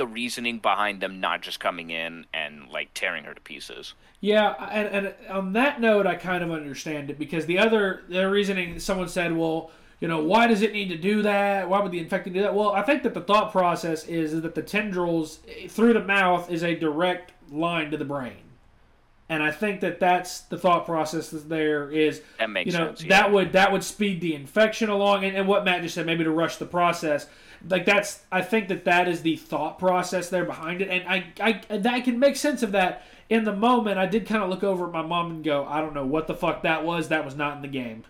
the 0.00 0.06
reasoning 0.06 0.58
behind 0.58 1.02
them 1.02 1.20
not 1.20 1.42
just 1.42 1.60
coming 1.60 1.90
in 1.90 2.24
and 2.32 2.70
like 2.70 2.88
tearing 2.94 3.24
her 3.24 3.34
to 3.34 3.40
pieces. 3.42 3.92
Yeah, 4.22 4.54
and, 4.70 4.88
and 4.88 5.14
on 5.28 5.52
that 5.52 5.78
note, 5.78 6.06
I 6.06 6.14
kind 6.14 6.42
of 6.42 6.50
understand 6.50 7.10
it 7.10 7.18
because 7.18 7.44
the 7.44 7.58
other 7.58 8.04
the 8.08 8.30
reasoning 8.30 8.80
someone 8.80 9.10
said, 9.10 9.36
well, 9.36 9.70
you 10.00 10.08
know, 10.08 10.24
why 10.24 10.46
does 10.46 10.62
it 10.62 10.72
need 10.72 10.88
to 10.88 10.96
do 10.96 11.20
that? 11.20 11.68
Why 11.68 11.82
would 11.82 11.92
the 11.92 11.98
infected 11.98 12.32
do 12.32 12.40
that? 12.40 12.54
Well, 12.54 12.70
I 12.70 12.80
think 12.80 13.02
that 13.02 13.12
the 13.12 13.20
thought 13.20 13.52
process 13.52 14.06
is 14.06 14.40
that 14.40 14.54
the 14.54 14.62
tendrils 14.62 15.40
eh, 15.46 15.68
through 15.68 15.92
the 15.92 16.02
mouth 16.02 16.50
is 16.50 16.64
a 16.64 16.74
direct 16.74 17.32
line 17.52 17.90
to 17.90 17.98
the 17.98 18.06
brain, 18.06 18.38
and 19.28 19.42
I 19.42 19.50
think 19.50 19.80
that 19.80 20.00
that's 20.00 20.40
the 20.40 20.56
thought 20.56 20.86
process 20.86 21.28
that 21.28 21.46
there 21.50 21.90
is. 21.90 22.22
That 22.38 22.48
makes 22.48 22.72
you 22.72 22.78
know 22.78 22.86
sense. 22.86 23.02
yeah. 23.02 23.08
that 23.20 23.32
would 23.32 23.52
that 23.52 23.70
would 23.70 23.84
speed 23.84 24.22
the 24.22 24.34
infection 24.34 24.88
along, 24.88 25.26
and, 25.26 25.36
and 25.36 25.46
what 25.46 25.66
Matt 25.66 25.82
just 25.82 25.94
said, 25.94 26.06
maybe 26.06 26.24
to 26.24 26.30
rush 26.30 26.56
the 26.56 26.64
process. 26.64 27.26
Like 27.68 27.84
that's, 27.84 28.20
I 28.32 28.42
think 28.42 28.68
that 28.68 28.84
that 28.84 29.06
is 29.08 29.22
the 29.22 29.36
thought 29.36 29.78
process 29.78 30.30
there 30.30 30.44
behind 30.44 30.80
it, 30.80 30.88
and 30.88 31.06
I, 31.08 31.26
I, 31.40 31.60
I 31.96 32.00
can 32.00 32.18
make 32.18 32.36
sense 32.36 32.62
of 32.62 32.72
that 32.72 33.04
in 33.28 33.44
the 33.44 33.54
moment. 33.54 33.98
I 33.98 34.06
did 34.06 34.26
kind 34.26 34.42
of 34.42 34.48
look 34.50 34.64
over 34.64 34.86
at 34.86 34.92
my 34.92 35.02
mom 35.02 35.30
and 35.30 35.44
go, 35.44 35.64
I 35.66 35.80
don't 35.80 35.94
know 35.94 36.06
what 36.06 36.26
the 36.26 36.34
fuck 36.34 36.62
that 36.62 36.84
was. 36.84 37.08
That 37.08 37.24
was 37.24 37.36
not 37.36 37.56
in 37.56 37.62
the 37.62 37.68
game. 37.68 38.04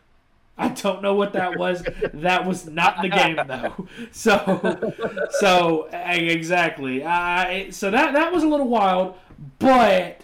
I 0.60 0.68
don't 0.68 1.00
know 1.02 1.14
what 1.14 1.32
that 1.32 1.58
was. 1.58 1.82
that 2.14 2.46
was 2.46 2.66
not 2.66 2.96
in 3.02 3.10
the 3.10 3.16
game 3.16 3.38
though. 3.46 3.88
So, 4.12 4.92
so 5.40 5.88
exactly. 5.92 7.02
I 7.04 7.70
so 7.70 7.90
that 7.90 8.12
that 8.12 8.32
was 8.32 8.42
a 8.42 8.48
little 8.48 8.68
wild, 8.68 9.16
but 9.58 10.22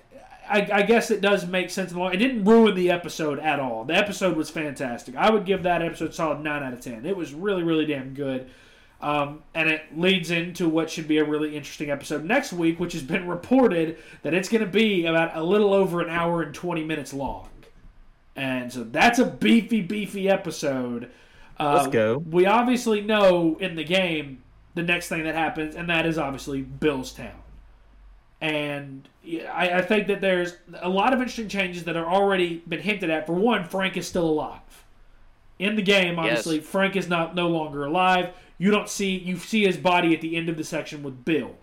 I, 0.48 0.68
I 0.72 0.82
guess 0.82 1.10
it 1.10 1.20
does 1.20 1.46
make 1.46 1.70
sense. 1.70 1.90
in 1.90 1.96
the 1.96 2.02
long- 2.02 2.12
It 2.14 2.18
didn't 2.18 2.44
ruin 2.44 2.74
the 2.74 2.90
episode 2.90 3.38
at 3.38 3.58
all. 3.58 3.84
The 3.84 3.94
episode 3.94 4.36
was 4.36 4.50
fantastic. 4.50 5.16
I 5.16 5.30
would 5.30 5.46
give 5.46 5.62
that 5.64 5.82
episode 5.82 6.10
a 6.10 6.12
solid 6.12 6.40
nine 6.40 6.62
out 6.62 6.72
of 6.74 6.80
ten. 6.80 7.06
It 7.06 7.16
was 7.16 7.32
really 7.32 7.62
really 7.62 7.86
damn 7.86 8.12
good. 8.14 8.50
Um, 9.00 9.42
and 9.54 9.68
it 9.68 9.82
leads 9.96 10.30
into 10.30 10.68
what 10.68 10.90
should 10.90 11.06
be 11.06 11.18
a 11.18 11.24
really 11.24 11.54
interesting 11.54 11.90
episode 11.90 12.24
next 12.24 12.52
week, 12.52 12.80
which 12.80 12.94
has 12.94 13.02
been 13.02 13.28
reported 13.28 13.98
that 14.22 14.32
it's 14.32 14.48
going 14.48 14.64
to 14.64 14.70
be 14.70 15.04
about 15.04 15.36
a 15.36 15.42
little 15.42 15.74
over 15.74 16.00
an 16.00 16.08
hour 16.08 16.42
and 16.42 16.54
20 16.54 16.82
minutes 16.84 17.12
long. 17.12 17.48
And 18.34 18.72
so 18.72 18.84
that's 18.84 19.18
a 19.18 19.24
beefy, 19.24 19.82
beefy 19.82 20.28
episode. 20.28 21.10
Uh, 21.58 21.74
Let's 21.76 21.88
go. 21.88 22.18
We 22.18 22.46
obviously 22.46 23.00
know 23.00 23.56
in 23.60 23.76
the 23.76 23.84
game 23.84 24.42
the 24.74 24.82
next 24.82 25.08
thing 25.08 25.24
that 25.24 25.34
happens, 25.34 25.74
and 25.74 25.88
that 25.88 26.06
is 26.06 26.18
obviously 26.18 26.62
Bill's 26.62 27.12
Town. 27.12 27.42
And 28.40 29.08
I, 29.24 29.70
I 29.70 29.82
think 29.82 30.08
that 30.08 30.20
there's 30.20 30.54
a 30.80 30.88
lot 30.88 31.14
of 31.14 31.20
interesting 31.20 31.48
changes 31.48 31.84
that 31.84 31.96
are 31.96 32.06
already 32.06 32.62
been 32.68 32.80
hinted 32.80 33.08
at. 33.08 33.26
For 33.26 33.32
one, 33.32 33.64
Frank 33.64 33.96
is 33.96 34.06
still 34.06 34.28
alive. 34.28 34.60
In 35.58 35.74
the 35.74 35.82
game, 35.82 36.18
obviously, 36.18 36.60
Frank 36.60 36.96
is 36.96 37.08
not 37.08 37.34
no 37.34 37.48
longer 37.48 37.86
alive. 37.86 38.34
You 38.58 38.70
don't 38.70 38.88
see 38.88 39.16
you 39.18 39.36
see 39.38 39.64
his 39.64 39.76
body 39.76 40.14
at 40.14 40.20
the 40.20 40.36
end 40.36 40.48
of 40.48 40.56
the 40.56 40.64
section 40.64 41.02
with 41.02 41.24
Bill. 41.24 41.56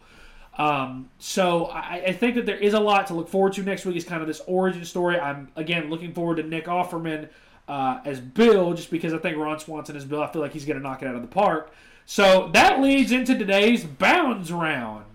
Um, 0.58 1.10
so 1.18 1.66
I, 1.66 2.04
I 2.08 2.12
think 2.14 2.36
that 2.36 2.46
there 2.46 2.58
is 2.58 2.76
a 2.76 2.80
lot 2.80 3.08
to 3.08 3.16
look 3.16 3.28
forward 3.28 3.54
to 3.54 3.64
next 3.64 3.86
week. 3.86 3.96
Is 3.96 4.04
kind 4.04 4.22
of 4.22 4.28
this 4.28 4.42
origin 4.46 4.86
story. 4.86 5.20
I'm 5.20 5.50
again 5.56 5.90
looking 5.90 6.14
forward 6.14 6.38
to 6.38 6.44
Nick 6.44 6.66
Offerman 6.66 7.30
uh, 7.68 8.00
as 8.06 8.20
Bill, 8.20 8.74
just 8.74 8.92
because 8.92 9.14
I 9.14 9.18
think 9.18 9.38
Ron 9.38 9.60
Swanson 9.60 9.96
as 9.96 10.06
Bill. 10.06 10.22
I 10.22 10.32
feel 10.32 10.42
like 10.42 10.54
he's 10.54 10.66
going 10.66 10.78
to 10.78 10.84
knock 10.84 11.02
it 11.02 11.08
out 11.08 11.16
of 11.16 11.22
the 11.22 11.28
park. 11.28 11.74
So 12.06 12.50
that 12.54 12.82
leads 12.82 13.12
into 13.12 13.38
today's 13.38 13.84
bounds 13.84 14.52
round. 14.52 15.06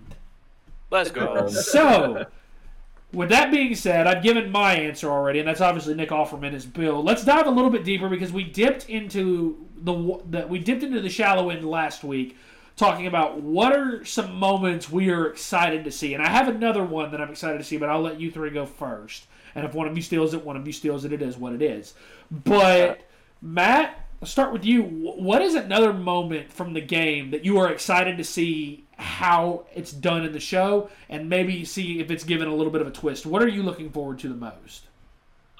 Let's 0.91 1.11
go. 1.11 1.47
So, 1.49 2.25
with 3.11 3.29
that 3.29 3.51
being 3.51 3.75
said, 3.75 4.05
I've 4.05 4.21
given 4.21 4.51
my 4.51 4.73
answer 4.73 5.09
already, 5.09 5.39
and 5.39 5.47
that's 5.47 5.61
obviously 5.61 5.95
Nick 5.95 6.09
Offerman 6.09 6.53
as 6.53 6.65
Bill. 6.65 7.03
Let's 7.03 7.25
dive 7.25 7.47
a 7.47 7.51
little 7.51 7.71
bit 7.71 7.83
deeper 7.83 8.07
because 8.07 8.31
we 8.31 8.43
dipped 8.43 8.87
into 8.89 9.67
the, 9.77 10.21
the 10.29 10.47
we 10.47 10.59
dipped 10.59 10.83
into 10.83 11.01
the 11.01 11.09
shallow 11.09 11.49
end 11.49 11.67
last 11.67 12.03
week, 12.03 12.37
talking 12.77 13.07
about 13.07 13.41
what 13.41 13.73
are 13.73 14.05
some 14.05 14.35
moments 14.35 14.91
we 14.91 15.09
are 15.09 15.27
excited 15.27 15.83
to 15.85 15.91
see, 15.91 16.13
and 16.13 16.21
I 16.23 16.29
have 16.29 16.47
another 16.47 16.83
one 16.83 17.11
that 17.11 17.21
I'm 17.21 17.31
excited 17.31 17.57
to 17.57 17.63
see, 17.63 17.77
but 17.77 17.89
I'll 17.89 18.01
let 18.01 18.19
you 18.19 18.29
three 18.29 18.51
go 18.51 18.65
first. 18.65 19.25
And 19.55 19.65
if 19.65 19.73
one 19.73 19.87
of 19.87 19.95
you 19.95 20.03
steals 20.03 20.35
it, 20.35 20.45
one 20.45 20.55
of 20.55 20.67
you 20.67 20.73
steals 20.73 21.05
it. 21.05 21.11
It 21.11 21.23
is 21.23 21.35
what 21.35 21.53
it 21.53 21.61
is. 21.63 21.95
But 22.29 23.01
Matt, 23.41 24.07
let's 24.21 24.31
start 24.31 24.53
with 24.53 24.63
you. 24.63 24.83
What 24.83 25.41
is 25.41 25.55
another 25.55 25.91
moment 25.91 26.53
from 26.53 26.73
the 26.73 26.81
game 26.81 27.31
that 27.31 27.43
you 27.43 27.57
are 27.57 27.71
excited 27.71 28.17
to 28.17 28.23
see 28.23 28.85
how 28.99 29.65
it's 29.73 29.91
done 29.91 30.25
in 30.25 30.33
the 30.33 30.39
show, 30.39 30.89
and 31.09 31.29
maybe 31.29 31.63
see 31.65 31.99
if 31.99 32.11
it's 32.11 32.23
given 32.23 32.47
a 32.47 32.53
little 32.53 32.71
bit 32.71 32.81
of 32.81 32.87
a 32.87 32.91
twist? 32.91 33.25
What 33.25 33.41
are 33.41 33.47
you 33.47 33.63
looking 33.63 33.89
forward 33.91 34.19
to 34.19 34.29
the 34.29 34.35
most? 34.35 34.85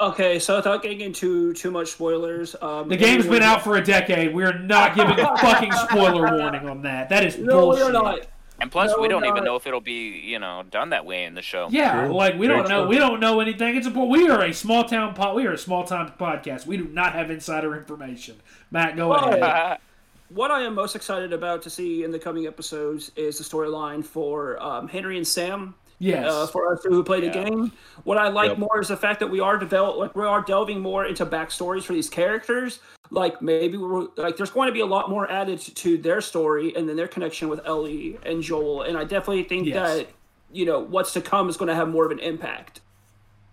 Okay, 0.02 0.40
so 0.40 0.56
without 0.58 0.82
getting 0.82 1.02
into 1.02 1.54
too 1.54 1.72
much 1.72 1.90
spoilers, 1.90 2.56
um, 2.62 2.88
The 2.88 2.96
game's 2.96 3.28
been 3.28 3.42
out 3.44 3.64
for 3.64 3.76
a 3.76 3.84
decade. 3.84 4.34
We're 4.34 4.58
not 4.58 4.96
giving 4.96 5.20
a 5.20 5.36
fucking 5.42 5.72
spoiler 5.74 6.38
warning 6.38 6.70
on 6.70 6.84
that. 6.84 7.10
That 7.10 7.26
is 7.26 7.38
No, 7.38 7.60
bullshit. 7.62 7.86
we're 7.86 7.92
not. 7.92 8.20
And 8.62 8.70
plus, 8.72 8.92
No, 8.92 9.00
we 9.02 9.08
don't 9.10 9.26
even 9.26 9.44
know 9.46 9.56
if 9.58 9.68
it'll 9.68 9.80
be, 9.82 10.20
you 10.20 10.40
know, 10.40 10.64
done 10.70 10.90
that 10.92 11.06
way 11.06 11.24
in 11.26 11.34
the 11.34 11.42
show. 11.42 11.68
Yeah, 11.70 12.06
True. 12.06 12.14
like 12.16 12.36
we 12.38 12.48
Very 12.48 12.60
don't 12.60 12.70
know. 12.70 12.82
true. 12.84 12.90
We 12.90 12.98
don't 12.98 13.20
know 13.20 13.40
anything. 13.42 13.76
It's 13.78 13.88
a 13.88 13.90
we 13.92 14.30
are 14.30 14.42
a 14.44 14.54
small 14.54 14.84
town 14.86 15.14
pod. 15.16 15.36
We 15.36 15.46
are 15.48 15.54
a 15.54 15.58
small 15.58 15.84
town 15.86 16.14
podcast. 16.20 16.66
We 16.66 16.78
do 16.78 16.86
not 16.86 17.14
have 17.14 17.30
insider 17.32 17.76
information. 17.76 18.36
Matt, 18.72 18.96
go 18.98 19.14
ahead. 19.14 19.80
What 20.30 20.52
I 20.52 20.62
am 20.62 20.76
most 20.76 20.96
excited 20.96 21.34
about 21.34 21.62
to 21.64 21.70
see 21.70 22.04
in 22.04 22.12
the 22.12 22.20
coming 22.20 22.46
episodes 22.46 23.12
is 23.16 23.38
the 23.40 23.44
storyline 23.44 24.04
for 24.06 24.62
um, 24.62 24.88
Henry 24.88 25.18
and 25.18 25.28
Sam. 25.28 25.74
Yes. 26.02 26.32
Uh, 26.32 26.48
for 26.48 26.72
us 26.74 26.80
who 26.86 27.04
play 27.04 27.20
the 27.20 27.30
game, 27.30 27.74
what 28.06 28.18
I 28.18 28.30
like 28.30 28.50
Yep. 28.52 28.58
more 28.60 28.80
is 28.80 28.88
the 28.88 28.96
fact 28.96 29.20
that 29.20 29.28
we 29.28 29.42
are 29.42 29.58
develop 29.58 29.98
like 29.98 30.16
we 30.16 30.24
are 30.24 30.42
delving 30.42 30.80
more 30.80 31.06
into 31.06 31.26
backstories 31.26 31.84
for 31.84 31.92
these 31.92 32.10
characters. 32.10 32.80
Like 33.12 33.42
maybe 33.42 33.76
we're 33.78 34.08
like 34.16 34.38
there's 34.38 34.52
going 34.52 34.68
to 34.68 34.74
be 34.74 34.80
a 34.80 34.86
lot 34.86 35.10
more 35.10 35.30
added 35.30 35.60
to 35.60 35.98
their 35.98 36.22
story 36.22 36.74
and 36.76 36.88
then 36.88 36.96
their 36.96 37.08
connection 37.10 37.50
with 37.50 37.60
Ellie 37.66 38.18
and 38.26 38.42
Joel. 38.42 38.84
And 38.84 38.98
I 38.98 39.04
definitely 39.04 39.44
think 39.44 39.68
Yes. 39.68 39.98
that 39.98 40.08
you 40.54 40.66
know 40.66 40.80
what's 40.80 41.12
to 41.14 41.22
come 41.22 41.50
is 41.50 41.58
going 41.58 41.68
to 41.68 41.76
have 41.76 41.90
more 41.90 42.06
of 42.06 42.12
an 42.12 42.20
impact. 42.20 42.80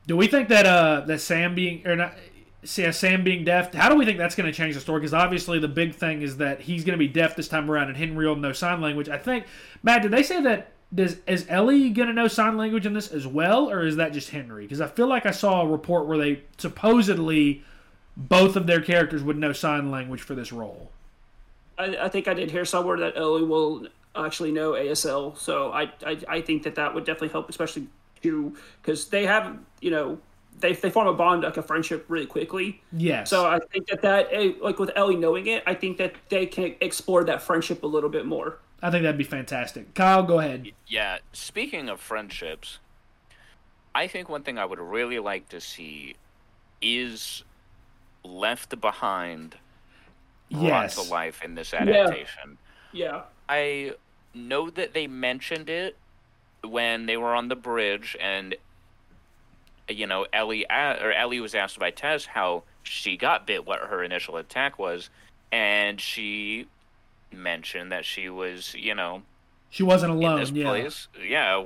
Do 0.06 0.16
we 0.16 0.28
think 0.28 0.48
that 0.50 0.66
uh 0.66 1.00
that 1.06 1.20
Sam 1.20 1.54
being 1.56 1.84
or 1.84 1.96
not? 1.96 2.14
Yeah, 2.62 2.90
Sam 2.90 3.22
being 3.22 3.44
deaf. 3.44 3.72
How 3.74 3.88
do 3.88 3.96
we 3.96 4.04
think 4.04 4.18
that's 4.18 4.34
going 4.34 4.50
to 4.50 4.56
change 4.56 4.74
the 4.74 4.80
story? 4.80 5.00
Because 5.00 5.14
obviously 5.14 5.58
the 5.58 5.68
big 5.68 5.94
thing 5.94 6.22
is 6.22 6.38
that 6.38 6.62
he's 6.62 6.84
going 6.84 6.98
to 6.98 6.98
be 6.98 7.08
deaf 7.08 7.36
this 7.36 7.48
time 7.48 7.70
around, 7.70 7.88
and 7.88 7.96
Henry 7.96 8.26
will 8.26 8.36
know 8.36 8.52
sign 8.52 8.80
language. 8.80 9.08
I 9.08 9.18
think. 9.18 9.46
Matt, 9.82 10.02
did 10.02 10.10
they 10.10 10.22
say 10.22 10.40
that? 10.42 10.72
Does 10.94 11.18
is 11.26 11.46
Ellie 11.48 11.90
going 11.90 12.08
to 12.08 12.14
know 12.14 12.28
sign 12.28 12.56
language 12.56 12.86
in 12.86 12.92
this 12.92 13.08
as 13.08 13.26
well, 13.26 13.70
or 13.70 13.86
is 13.86 13.96
that 13.96 14.12
just 14.12 14.30
Henry? 14.30 14.64
Because 14.64 14.80
I 14.80 14.86
feel 14.86 15.06
like 15.06 15.26
I 15.26 15.32
saw 15.32 15.62
a 15.62 15.66
report 15.66 16.06
where 16.06 16.18
they 16.18 16.42
supposedly 16.58 17.62
both 18.16 18.56
of 18.56 18.66
their 18.66 18.80
characters 18.80 19.22
would 19.22 19.36
know 19.36 19.52
sign 19.52 19.90
language 19.90 20.22
for 20.22 20.34
this 20.34 20.52
role. 20.52 20.90
I, 21.78 21.96
I 21.96 22.08
think 22.08 22.28
I 22.28 22.34
did 22.34 22.50
hear 22.50 22.64
somewhere 22.64 22.96
that 22.98 23.16
Ellie 23.16 23.44
will 23.44 23.88
actually 24.14 24.52
know 24.52 24.72
ASL, 24.72 25.36
so 25.36 25.72
I 25.72 25.92
I, 26.04 26.18
I 26.28 26.40
think 26.40 26.62
that 26.62 26.76
that 26.76 26.94
would 26.94 27.04
definitely 27.04 27.28
help, 27.28 27.50
especially 27.50 27.88
you 28.22 28.56
because 28.82 29.08
they 29.08 29.26
have 29.26 29.58
you 29.80 29.90
know 29.90 30.18
they 30.60 30.72
they 30.72 30.90
form 30.90 31.06
a 31.06 31.12
bond 31.12 31.42
like 31.42 31.56
a 31.56 31.62
friendship 31.62 32.04
really 32.08 32.26
quickly. 32.26 32.82
Yeah. 32.92 33.24
So 33.24 33.46
I 33.46 33.58
think 33.72 33.88
that 33.88 34.02
that 34.02 34.28
eh, 34.30 34.52
like 34.60 34.78
with 34.78 34.90
Ellie 34.96 35.16
knowing 35.16 35.46
it, 35.46 35.62
I 35.66 35.74
think 35.74 35.98
that 35.98 36.14
they 36.28 36.46
can 36.46 36.74
explore 36.80 37.24
that 37.24 37.42
friendship 37.42 37.82
a 37.82 37.86
little 37.86 38.10
bit 38.10 38.26
more. 38.26 38.58
I 38.82 38.90
think 38.90 39.02
that'd 39.02 39.18
be 39.18 39.24
fantastic. 39.24 39.94
Kyle, 39.94 40.22
go 40.22 40.38
ahead. 40.38 40.70
Yeah, 40.86 41.18
speaking 41.32 41.88
of 41.88 42.00
friendships, 42.00 42.78
I 43.94 44.06
think 44.06 44.28
one 44.28 44.42
thing 44.42 44.58
I 44.58 44.64
would 44.66 44.78
really 44.78 45.18
like 45.18 45.48
to 45.48 45.60
see 45.60 46.16
is 46.82 47.42
left 48.22 48.78
behind 48.80 49.56
brought 50.50 50.62
Yes. 50.62 50.94
to 50.96 51.10
life 51.10 51.42
in 51.42 51.54
this 51.54 51.72
adaptation. 51.72 52.58
Yeah. 52.92 53.22
I 53.48 53.94
know 54.34 54.70
that 54.70 54.92
they 54.94 55.06
mentioned 55.06 55.68
it 55.70 55.96
when 56.62 57.06
they 57.06 57.16
were 57.16 57.34
on 57.34 57.48
the 57.48 57.56
bridge, 57.56 58.16
and 58.20 58.54
you 59.88 60.06
know, 60.06 60.26
Ellie 60.32 60.66
or 60.70 61.12
Ellie 61.12 61.40
was 61.40 61.54
asked 61.54 61.78
by 61.78 61.90
Tess 61.90 62.26
how 62.26 62.62
she 62.82 63.16
got 63.16 63.46
bit, 63.46 63.66
what 63.66 63.80
her 63.80 64.02
initial 64.02 64.36
attack 64.36 64.78
was, 64.78 65.10
and 65.52 66.00
she 66.00 66.66
mentioned 67.32 67.92
that 67.92 68.04
she 68.04 68.28
was, 68.28 68.74
you 68.74 68.94
know, 68.94 69.22
She 69.70 69.82
wasn't 69.82 70.12
alone. 70.12 70.44
Yeah. 70.54 70.64
place, 70.64 71.08
yeah, 71.22 71.64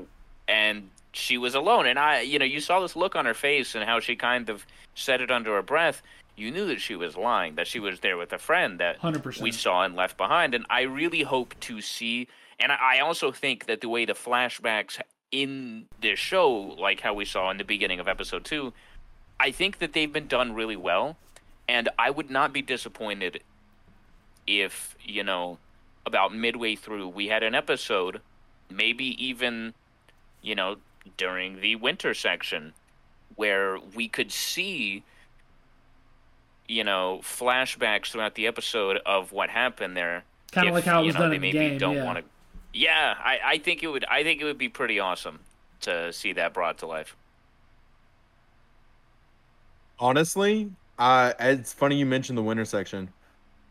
and 0.48 0.90
she 1.12 1.38
was 1.38 1.54
alone, 1.54 1.86
and 1.86 1.98
I, 1.98 2.20
you 2.20 2.38
know, 2.38 2.44
you 2.44 2.60
saw 2.60 2.80
this 2.80 2.96
look 2.96 3.16
on 3.16 3.26
her 3.26 3.34
face 3.34 3.74
and 3.74 3.84
how 3.84 4.00
she 4.00 4.16
kind 4.16 4.48
of 4.48 4.64
said 4.94 5.20
it 5.20 5.30
under 5.30 5.54
her 5.54 5.62
breath. 5.62 6.02
You 6.36 6.50
knew 6.50 6.66
that 6.68 6.80
she 6.80 6.96
was 6.96 7.16
lying, 7.16 7.56
that 7.56 7.66
she 7.66 7.80
was 7.80 8.00
there 8.00 8.16
with 8.16 8.32
a 8.32 8.38
friend 8.38 8.80
that 8.80 9.00
100%. 9.00 9.42
we 9.42 9.52
saw 9.52 9.82
and 9.84 9.94
left 9.94 10.16
behind. 10.16 10.54
And 10.54 10.64
I 10.70 10.82
really 10.82 11.22
hope 11.22 11.54
to 11.60 11.80
see, 11.82 12.28
and 12.58 12.72
I 12.72 13.00
also 13.00 13.30
think 13.30 13.66
that 13.66 13.80
the 13.82 13.88
way 13.88 14.06
the 14.06 14.14
flashbacks 14.14 15.00
in 15.32 15.86
this 16.00 16.18
show, 16.18 16.52
like 16.52 17.00
how 17.00 17.14
we 17.14 17.24
saw 17.24 17.50
in 17.50 17.58
the 17.58 17.64
beginning 17.64 18.00
of 18.00 18.08
episode 18.08 18.44
two, 18.44 18.72
I 19.38 19.50
think 19.50 19.78
that 19.78 19.92
they've 19.92 20.12
been 20.12 20.26
done 20.26 20.52
really 20.52 20.76
well. 20.76 21.16
And 21.68 21.88
I 21.98 22.10
would 22.10 22.30
not 22.30 22.52
be 22.52 22.62
disappointed 22.62 23.42
if, 24.46 24.96
you 25.04 25.22
know, 25.22 25.58
about 26.04 26.34
midway 26.34 26.74
through, 26.74 27.08
we 27.08 27.28
had 27.28 27.42
an 27.42 27.54
episode, 27.54 28.20
maybe 28.68 29.04
even, 29.24 29.74
you 30.42 30.54
know, 30.54 30.76
during 31.16 31.60
the 31.60 31.76
winter 31.76 32.12
section, 32.12 32.72
where 33.36 33.78
we 33.78 34.08
could 34.08 34.32
see 34.32 35.04
you 36.70 36.84
know, 36.84 37.20
flashbacks 37.24 38.12
throughout 38.12 38.36
the 38.36 38.46
episode 38.46 39.00
of 39.04 39.32
what 39.32 39.50
happened 39.50 39.96
there. 39.96 40.22
Kinda 40.52 40.72
like 40.72 40.84
how 40.84 41.02
it 41.02 41.06
was 41.06 41.14
know, 41.14 41.22
done 41.22 41.30
they 41.30 41.36
in 41.36 41.42
the 41.42 41.52
maybe 41.52 41.58
game, 41.70 41.78
Don't 41.78 41.96
yeah. 41.96 42.04
want 42.04 42.18
to. 42.18 42.24
Yeah, 42.72 43.16
I, 43.18 43.38
I 43.44 43.58
think 43.58 43.82
it 43.82 43.88
would. 43.88 44.04
I 44.04 44.22
think 44.22 44.40
it 44.40 44.44
would 44.44 44.58
be 44.58 44.68
pretty 44.68 45.00
awesome 45.00 45.40
to 45.82 46.12
see 46.12 46.32
that 46.34 46.54
brought 46.54 46.78
to 46.78 46.86
life. 46.86 47.16
Honestly, 49.98 50.70
uh, 50.98 51.32
it's 51.38 51.72
funny 51.72 51.96
you 51.96 52.06
mentioned 52.06 52.38
the 52.38 52.42
winter 52.42 52.64
section. 52.64 53.10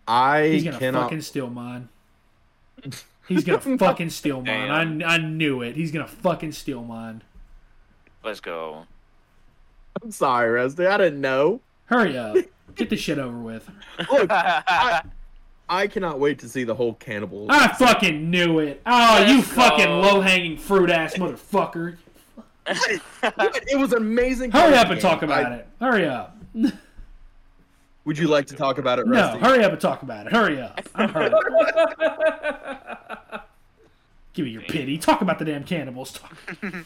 I 0.08 0.48
He's 0.48 0.64
gonna 0.64 0.80
cannot. 0.80 1.04
fucking 1.04 1.22
steal 1.22 1.50
mine. 1.50 1.90
He's 3.28 3.44
gonna 3.44 3.60
fucking 3.78 4.10
steal 4.10 4.42
mine. 4.42 5.02
I, 5.04 5.16
I 5.16 5.18
knew 5.18 5.62
it. 5.62 5.76
He's 5.76 5.92
gonna 5.92 6.08
fucking 6.08 6.52
steal 6.52 6.84
mine. 6.84 7.22
Let's 8.24 8.40
go. 8.40 8.86
I'm 10.02 10.12
sorry, 10.12 10.50
Rusty. 10.52 10.86
I 10.86 10.98
didn't 10.98 11.22
know. 11.22 11.62
Hurry 11.86 12.18
up. 12.18 12.36
Get 12.76 12.90
this 12.90 13.00
shit 13.00 13.18
over 13.18 13.38
with. 13.38 13.70
Look, 14.12 14.30
I, 14.30 15.04
I 15.70 15.88
cannot 15.88 16.20
wait 16.20 16.40
to 16.40 16.50
see 16.50 16.64
the 16.64 16.76
whole 16.76 16.96
cannibal. 16.96 17.46
I 17.50 17.68
fucking 17.70 18.30
knew 18.30 18.60
it. 18.60 18.82
Oh, 18.86 19.24
you 19.26 19.38
Let's 19.38 19.48
fucking 19.50 19.86
go. 19.86 20.00
low 20.02 20.22
hanging 20.22 20.58
fruit 20.58 20.90
ass 20.90 21.14
motherfucker. 21.16 21.98
it 22.68 23.80
was 23.80 23.94
amazing. 23.94 24.52
Hurry 24.52 24.76
up 24.76 24.86
game. 24.88 24.94
and 24.94 25.02
talk 25.02 25.22
about 25.22 25.46
I- 25.46 25.56
it. 25.58 25.68
Hurry 25.80 26.06
up. 26.08 26.36
Would 28.06 28.18
you 28.18 28.28
like 28.28 28.48
to 28.48 28.56
talk 28.56 28.80
about 28.80 28.98
it, 28.98 29.06
Rusty? 29.06 29.40
No, 29.40 29.48
hurry 29.48 29.64
up 29.64 29.72
and 29.72 29.80
talk 29.80 30.02
about 30.02 30.26
it. 30.26 30.32
Hurry 30.34 30.60
up. 30.60 30.82
I'm 30.96 31.10
hurry. 31.10 31.30
Give 34.34 34.46
me 34.46 34.52
your 34.52 34.62
pity. 34.64 34.98
Talk 34.98 35.22
about 35.22 35.38
the 35.38 35.46
damn 35.46 35.64
cannibals. 35.64 36.14
Talk. 36.14 36.36
I 36.64 36.84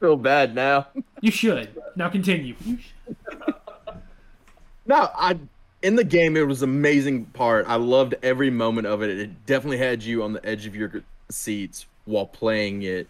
feel 0.00 0.16
bad 0.16 0.54
now. 0.54 0.88
You 1.20 1.30
should. 1.30 1.80
Now 1.94 2.08
continue. 2.08 2.56
You 2.64 2.78
sh- 2.78 2.90
No, 4.86 5.10
I 5.14 5.38
in 5.86 5.94
the 5.94 6.02
game 6.02 6.36
it 6.36 6.48
was 6.48 6.62
amazing 6.62 7.26
part. 7.26 7.64
I 7.68 7.76
loved 7.76 8.16
every 8.24 8.50
moment 8.50 8.88
of 8.88 9.02
it. 9.02 9.10
It 9.20 9.46
definitely 9.46 9.78
had 9.78 10.02
you 10.02 10.24
on 10.24 10.32
the 10.32 10.44
edge 10.44 10.66
of 10.66 10.74
your 10.74 10.90
seats 11.30 11.86
while 12.06 12.26
playing 12.26 12.82
it. 12.82 13.06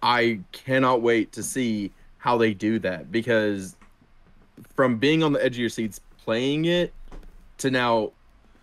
I 0.00 0.38
cannot 0.52 1.02
wait 1.02 1.32
to 1.32 1.42
see 1.42 1.90
how 2.18 2.38
they 2.38 2.54
do 2.54 2.78
that 2.78 3.10
because 3.10 3.74
from 4.76 4.98
being 4.98 5.24
on 5.24 5.32
the 5.32 5.44
edge 5.44 5.54
of 5.54 5.58
your 5.58 5.70
seats 5.70 6.00
playing 6.24 6.66
it 6.66 6.92
to 7.58 7.68
now 7.68 8.12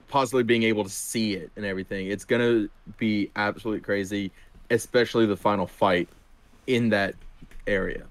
possibly 0.08 0.43
being 0.43 0.63
able 0.63 0.86
to 0.86 0.89
see 0.89 1.34
it 1.34 1.51
and 1.58 1.65
everything, 1.65 2.08
it's 2.08 2.23
gonna 2.23 2.69
be 2.97 3.30
absolutely 3.36 3.82
crazy, 3.82 4.32
especially 4.69 5.25
the 5.25 5.36
final 5.36 5.67
fight 5.67 6.08
in 6.67 6.88
that 6.88 7.15
area. 7.67 8.06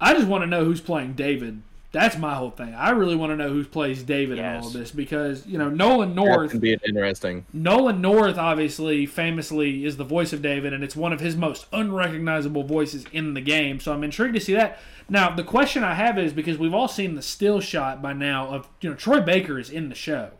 I 0.00 0.12
just 0.14 0.28
want 0.28 0.44
to 0.44 0.46
know 0.46 0.64
who's 0.64 0.80
playing 0.80 1.14
David. 1.14 1.60
That's 1.96 2.18
my 2.18 2.34
whole 2.34 2.50
thing. 2.50 2.74
I 2.74 2.90
really 2.90 3.16
want 3.16 3.30
to 3.30 3.36
know 3.36 3.48
who 3.48 3.64
plays 3.64 4.02
David 4.02 4.38
in 4.38 4.44
all 4.44 4.66
of 4.66 4.74
this 4.74 4.90
because 4.90 5.46
you 5.46 5.56
know 5.56 5.70
Nolan 5.70 6.14
North. 6.14 6.50
gonna 6.50 6.60
be 6.60 6.76
interesting. 6.86 7.46
Nolan 7.54 8.02
North 8.02 8.36
obviously 8.36 9.06
famously 9.06 9.86
is 9.86 9.96
the 9.96 10.04
voice 10.04 10.34
of 10.34 10.42
David, 10.42 10.74
and 10.74 10.84
it's 10.84 10.94
one 10.94 11.14
of 11.14 11.20
his 11.20 11.36
most 11.36 11.64
unrecognizable 11.72 12.64
voices 12.64 13.06
in 13.12 13.32
the 13.32 13.40
game. 13.40 13.80
So 13.80 13.94
I'm 13.94 14.04
intrigued 14.04 14.34
to 14.34 14.40
see 14.42 14.52
that. 14.52 14.78
Now 15.08 15.34
the 15.34 15.42
question 15.42 15.82
I 15.82 15.94
have 15.94 16.18
is 16.18 16.34
because 16.34 16.58
we've 16.58 16.74
all 16.74 16.86
seen 16.86 17.14
the 17.14 17.22
still 17.22 17.60
shot 17.60 18.02
by 18.02 18.12
now 18.12 18.48
of 18.48 18.68
you 18.82 18.90
know 18.90 18.94
Troy 18.94 19.22
Baker 19.22 19.58
is 19.58 19.70
in 19.70 19.88
the 19.88 19.94
show, 19.94 20.32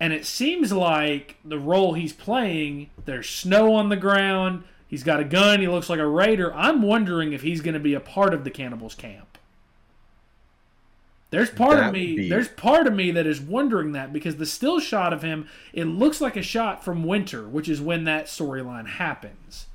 and 0.00 0.14
it 0.14 0.24
seems 0.24 0.72
like 0.72 1.36
the 1.44 1.58
role 1.58 1.92
he's 1.92 2.14
playing. 2.14 2.88
There's 3.04 3.28
snow 3.28 3.74
on 3.74 3.90
the 3.90 3.96
ground. 3.96 4.64
He's 4.88 5.04
got 5.04 5.20
a 5.20 5.24
gun. 5.24 5.60
He 5.60 5.68
looks 5.68 5.90
like 5.90 6.00
a 6.00 6.06
raider. 6.06 6.54
I'm 6.54 6.80
wondering 6.80 7.34
if 7.34 7.42
he's 7.42 7.60
going 7.60 7.74
to 7.74 7.80
be 7.80 7.92
a 7.92 8.00
part 8.00 8.32
of 8.32 8.44
the 8.44 8.50
cannibals 8.50 8.94
camp. 8.94 9.31
There's 11.32 11.50
part 11.50 11.78
That 11.78 11.88
of 11.88 11.92
me. 11.94 12.14
be- 12.14 12.28
There's 12.28 12.46
part 12.48 12.86
of 12.86 12.94
me 12.94 13.10
that 13.10 13.26
is 13.26 13.40
wondering 13.40 13.92
that 13.92 14.12
because 14.12 14.36
the 14.36 14.46
still 14.46 14.78
shot 14.78 15.12
of 15.12 15.22
him, 15.22 15.48
it 15.72 15.86
looks 15.86 16.20
like 16.20 16.36
a 16.36 16.42
shot 16.42 16.84
from 16.84 17.02
Winter, 17.02 17.48
which 17.48 17.68
is 17.68 17.80
when 17.80 18.04
that 18.04 18.26
storyline 18.26 18.86
happens. 18.86 19.66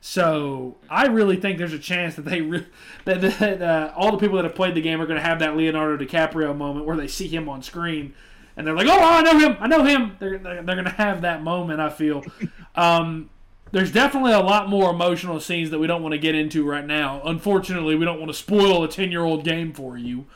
So 0.00 0.76
I 0.88 1.06
really 1.08 1.36
think 1.36 1.58
there's 1.58 1.74
a 1.74 1.78
chance 1.78 2.14
that 2.14 2.22
they 2.24 2.40
re- 2.40 2.66
that, 3.04 3.20
that 3.20 3.60
uh, 3.60 3.92
all 3.94 4.12
the 4.12 4.18
people 4.18 4.36
that 4.36 4.44
have 4.44 4.54
played 4.54 4.74
the 4.74 4.80
game 4.80 5.00
are 5.00 5.06
going 5.06 5.18
to 5.20 5.26
have 5.26 5.40
that 5.40 5.56
Leonardo 5.56 6.02
DiCaprio 6.02 6.56
moment 6.56 6.86
where 6.86 6.96
they 6.96 7.08
see 7.08 7.28
him 7.28 7.48
on 7.48 7.62
screen 7.62 8.14
and 8.56 8.66
they're 8.66 8.74
like, 8.74 8.86
"Oh, 8.88 8.98
I 8.98 9.22
know 9.22 9.38
him! 9.38 9.56
I 9.60 9.66
know 9.68 9.84
him!" 9.84 10.16
They're 10.18 10.38
they're, 10.38 10.62
they're 10.62 10.74
going 10.74 10.84
to 10.84 10.90
have 10.90 11.22
that 11.22 11.42
moment. 11.42 11.80
I 11.80 11.90
feel. 11.90 12.24
Um, 12.76 13.30
there's 13.72 13.90
definitely 13.90 14.30
a 14.32 14.38
lot 14.40 14.68
more 14.68 14.90
emotional 14.90 15.40
scenes 15.40 15.70
that 15.70 15.80
we 15.80 15.88
don't 15.88 16.02
want 16.02 16.12
to 16.12 16.18
get 16.18 16.36
into 16.36 16.64
right 16.64 16.86
now. 16.86 17.20
Unfortunately, 17.24 17.96
we 17.96 18.04
don't 18.04 18.20
want 18.20 18.30
to 18.30 18.36
spoil 18.38 18.84
a 18.84 18.88
10 18.88 19.10
year 19.10 19.22
old 19.24 19.44
game 19.44 19.72
for 19.72 19.98
you. 19.98 20.26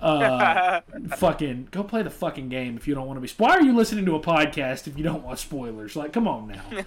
Uh, 0.00 0.80
fucking 1.16 1.68
go 1.70 1.82
play 1.82 2.02
the 2.02 2.10
fucking 2.10 2.48
game 2.48 2.76
if 2.76 2.88
you 2.88 2.94
don't 2.94 3.06
want 3.06 3.16
to 3.16 3.20
be. 3.20 3.30
Why 3.36 3.50
are 3.50 3.62
you 3.62 3.76
listening 3.76 4.06
to 4.06 4.14
a 4.14 4.20
podcast 4.20 4.86
if 4.86 4.96
you 4.96 5.04
don't 5.04 5.22
want 5.22 5.38
spoilers? 5.38 5.94
Like, 5.94 6.12
come 6.12 6.26
on 6.26 6.48
now. 6.48 6.62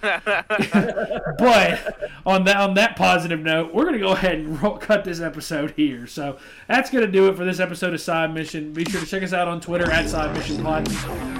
but 1.38 2.10
on 2.26 2.44
that 2.44 2.56
on 2.56 2.74
that 2.74 2.96
positive 2.96 3.40
note, 3.40 3.72
we're 3.72 3.84
gonna 3.84 3.98
go 3.98 4.12
ahead 4.12 4.38
and 4.38 4.60
roll, 4.60 4.78
cut 4.78 5.04
this 5.04 5.20
episode 5.20 5.72
here. 5.76 6.06
So 6.06 6.38
that's 6.66 6.90
gonna 6.90 7.06
do 7.06 7.28
it 7.28 7.36
for 7.36 7.44
this 7.44 7.60
episode 7.60 7.94
of 7.94 8.00
Side 8.00 8.34
Mission. 8.34 8.72
Be 8.72 8.84
sure 8.84 9.00
to 9.00 9.06
check 9.06 9.22
us 9.22 9.32
out 9.32 9.46
on 9.46 9.60
Twitter 9.60 9.90
at 9.90 10.08
Side 10.08 10.34
Mission 10.34 10.62
Pod. 10.62 10.86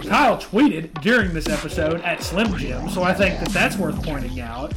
Kyle 0.07 0.39
tweeted 0.39 1.01
during 1.03 1.35
this 1.35 1.49
episode 1.49 2.01
at 2.03 2.23
Slim 2.23 2.57
Jim, 2.57 2.89
so 2.89 3.03
I 3.03 3.13
think 3.13 3.41
that 3.41 3.49
that's 3.49 3.77
worth 3.77 4.01
pointing 4.05 4.41
out. 4.41 4.73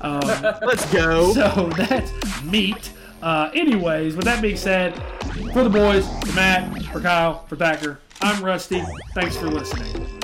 Um, 0.00 0.20
Let's 0.62 0.90
go. 0.92 1.32
so 1.32 1.70
that's 1.76 2.42
meat. 2.42 2.90
Uh, 3.22 3.50
anyways, 3.54 4.16
with 4.16 4.24
that 4.24 4.40
being 4.40 4.56
said, 4.56 4.94
for 5.52 5.62
the 5.62 5.70
boys, 5.70 6.08
for 6.24 6.34
Matt, 6.34 6.82
for 6.86 7.00
Kyle, 7.00 7.44
for 7.46 7.56
Thacker, 7.56 7.98
I'm 8.20 8.42
Rusty. 8.44 8.82
Thanks 9.14 9.36
for 9.36 9.48
listening. 9.48 10.20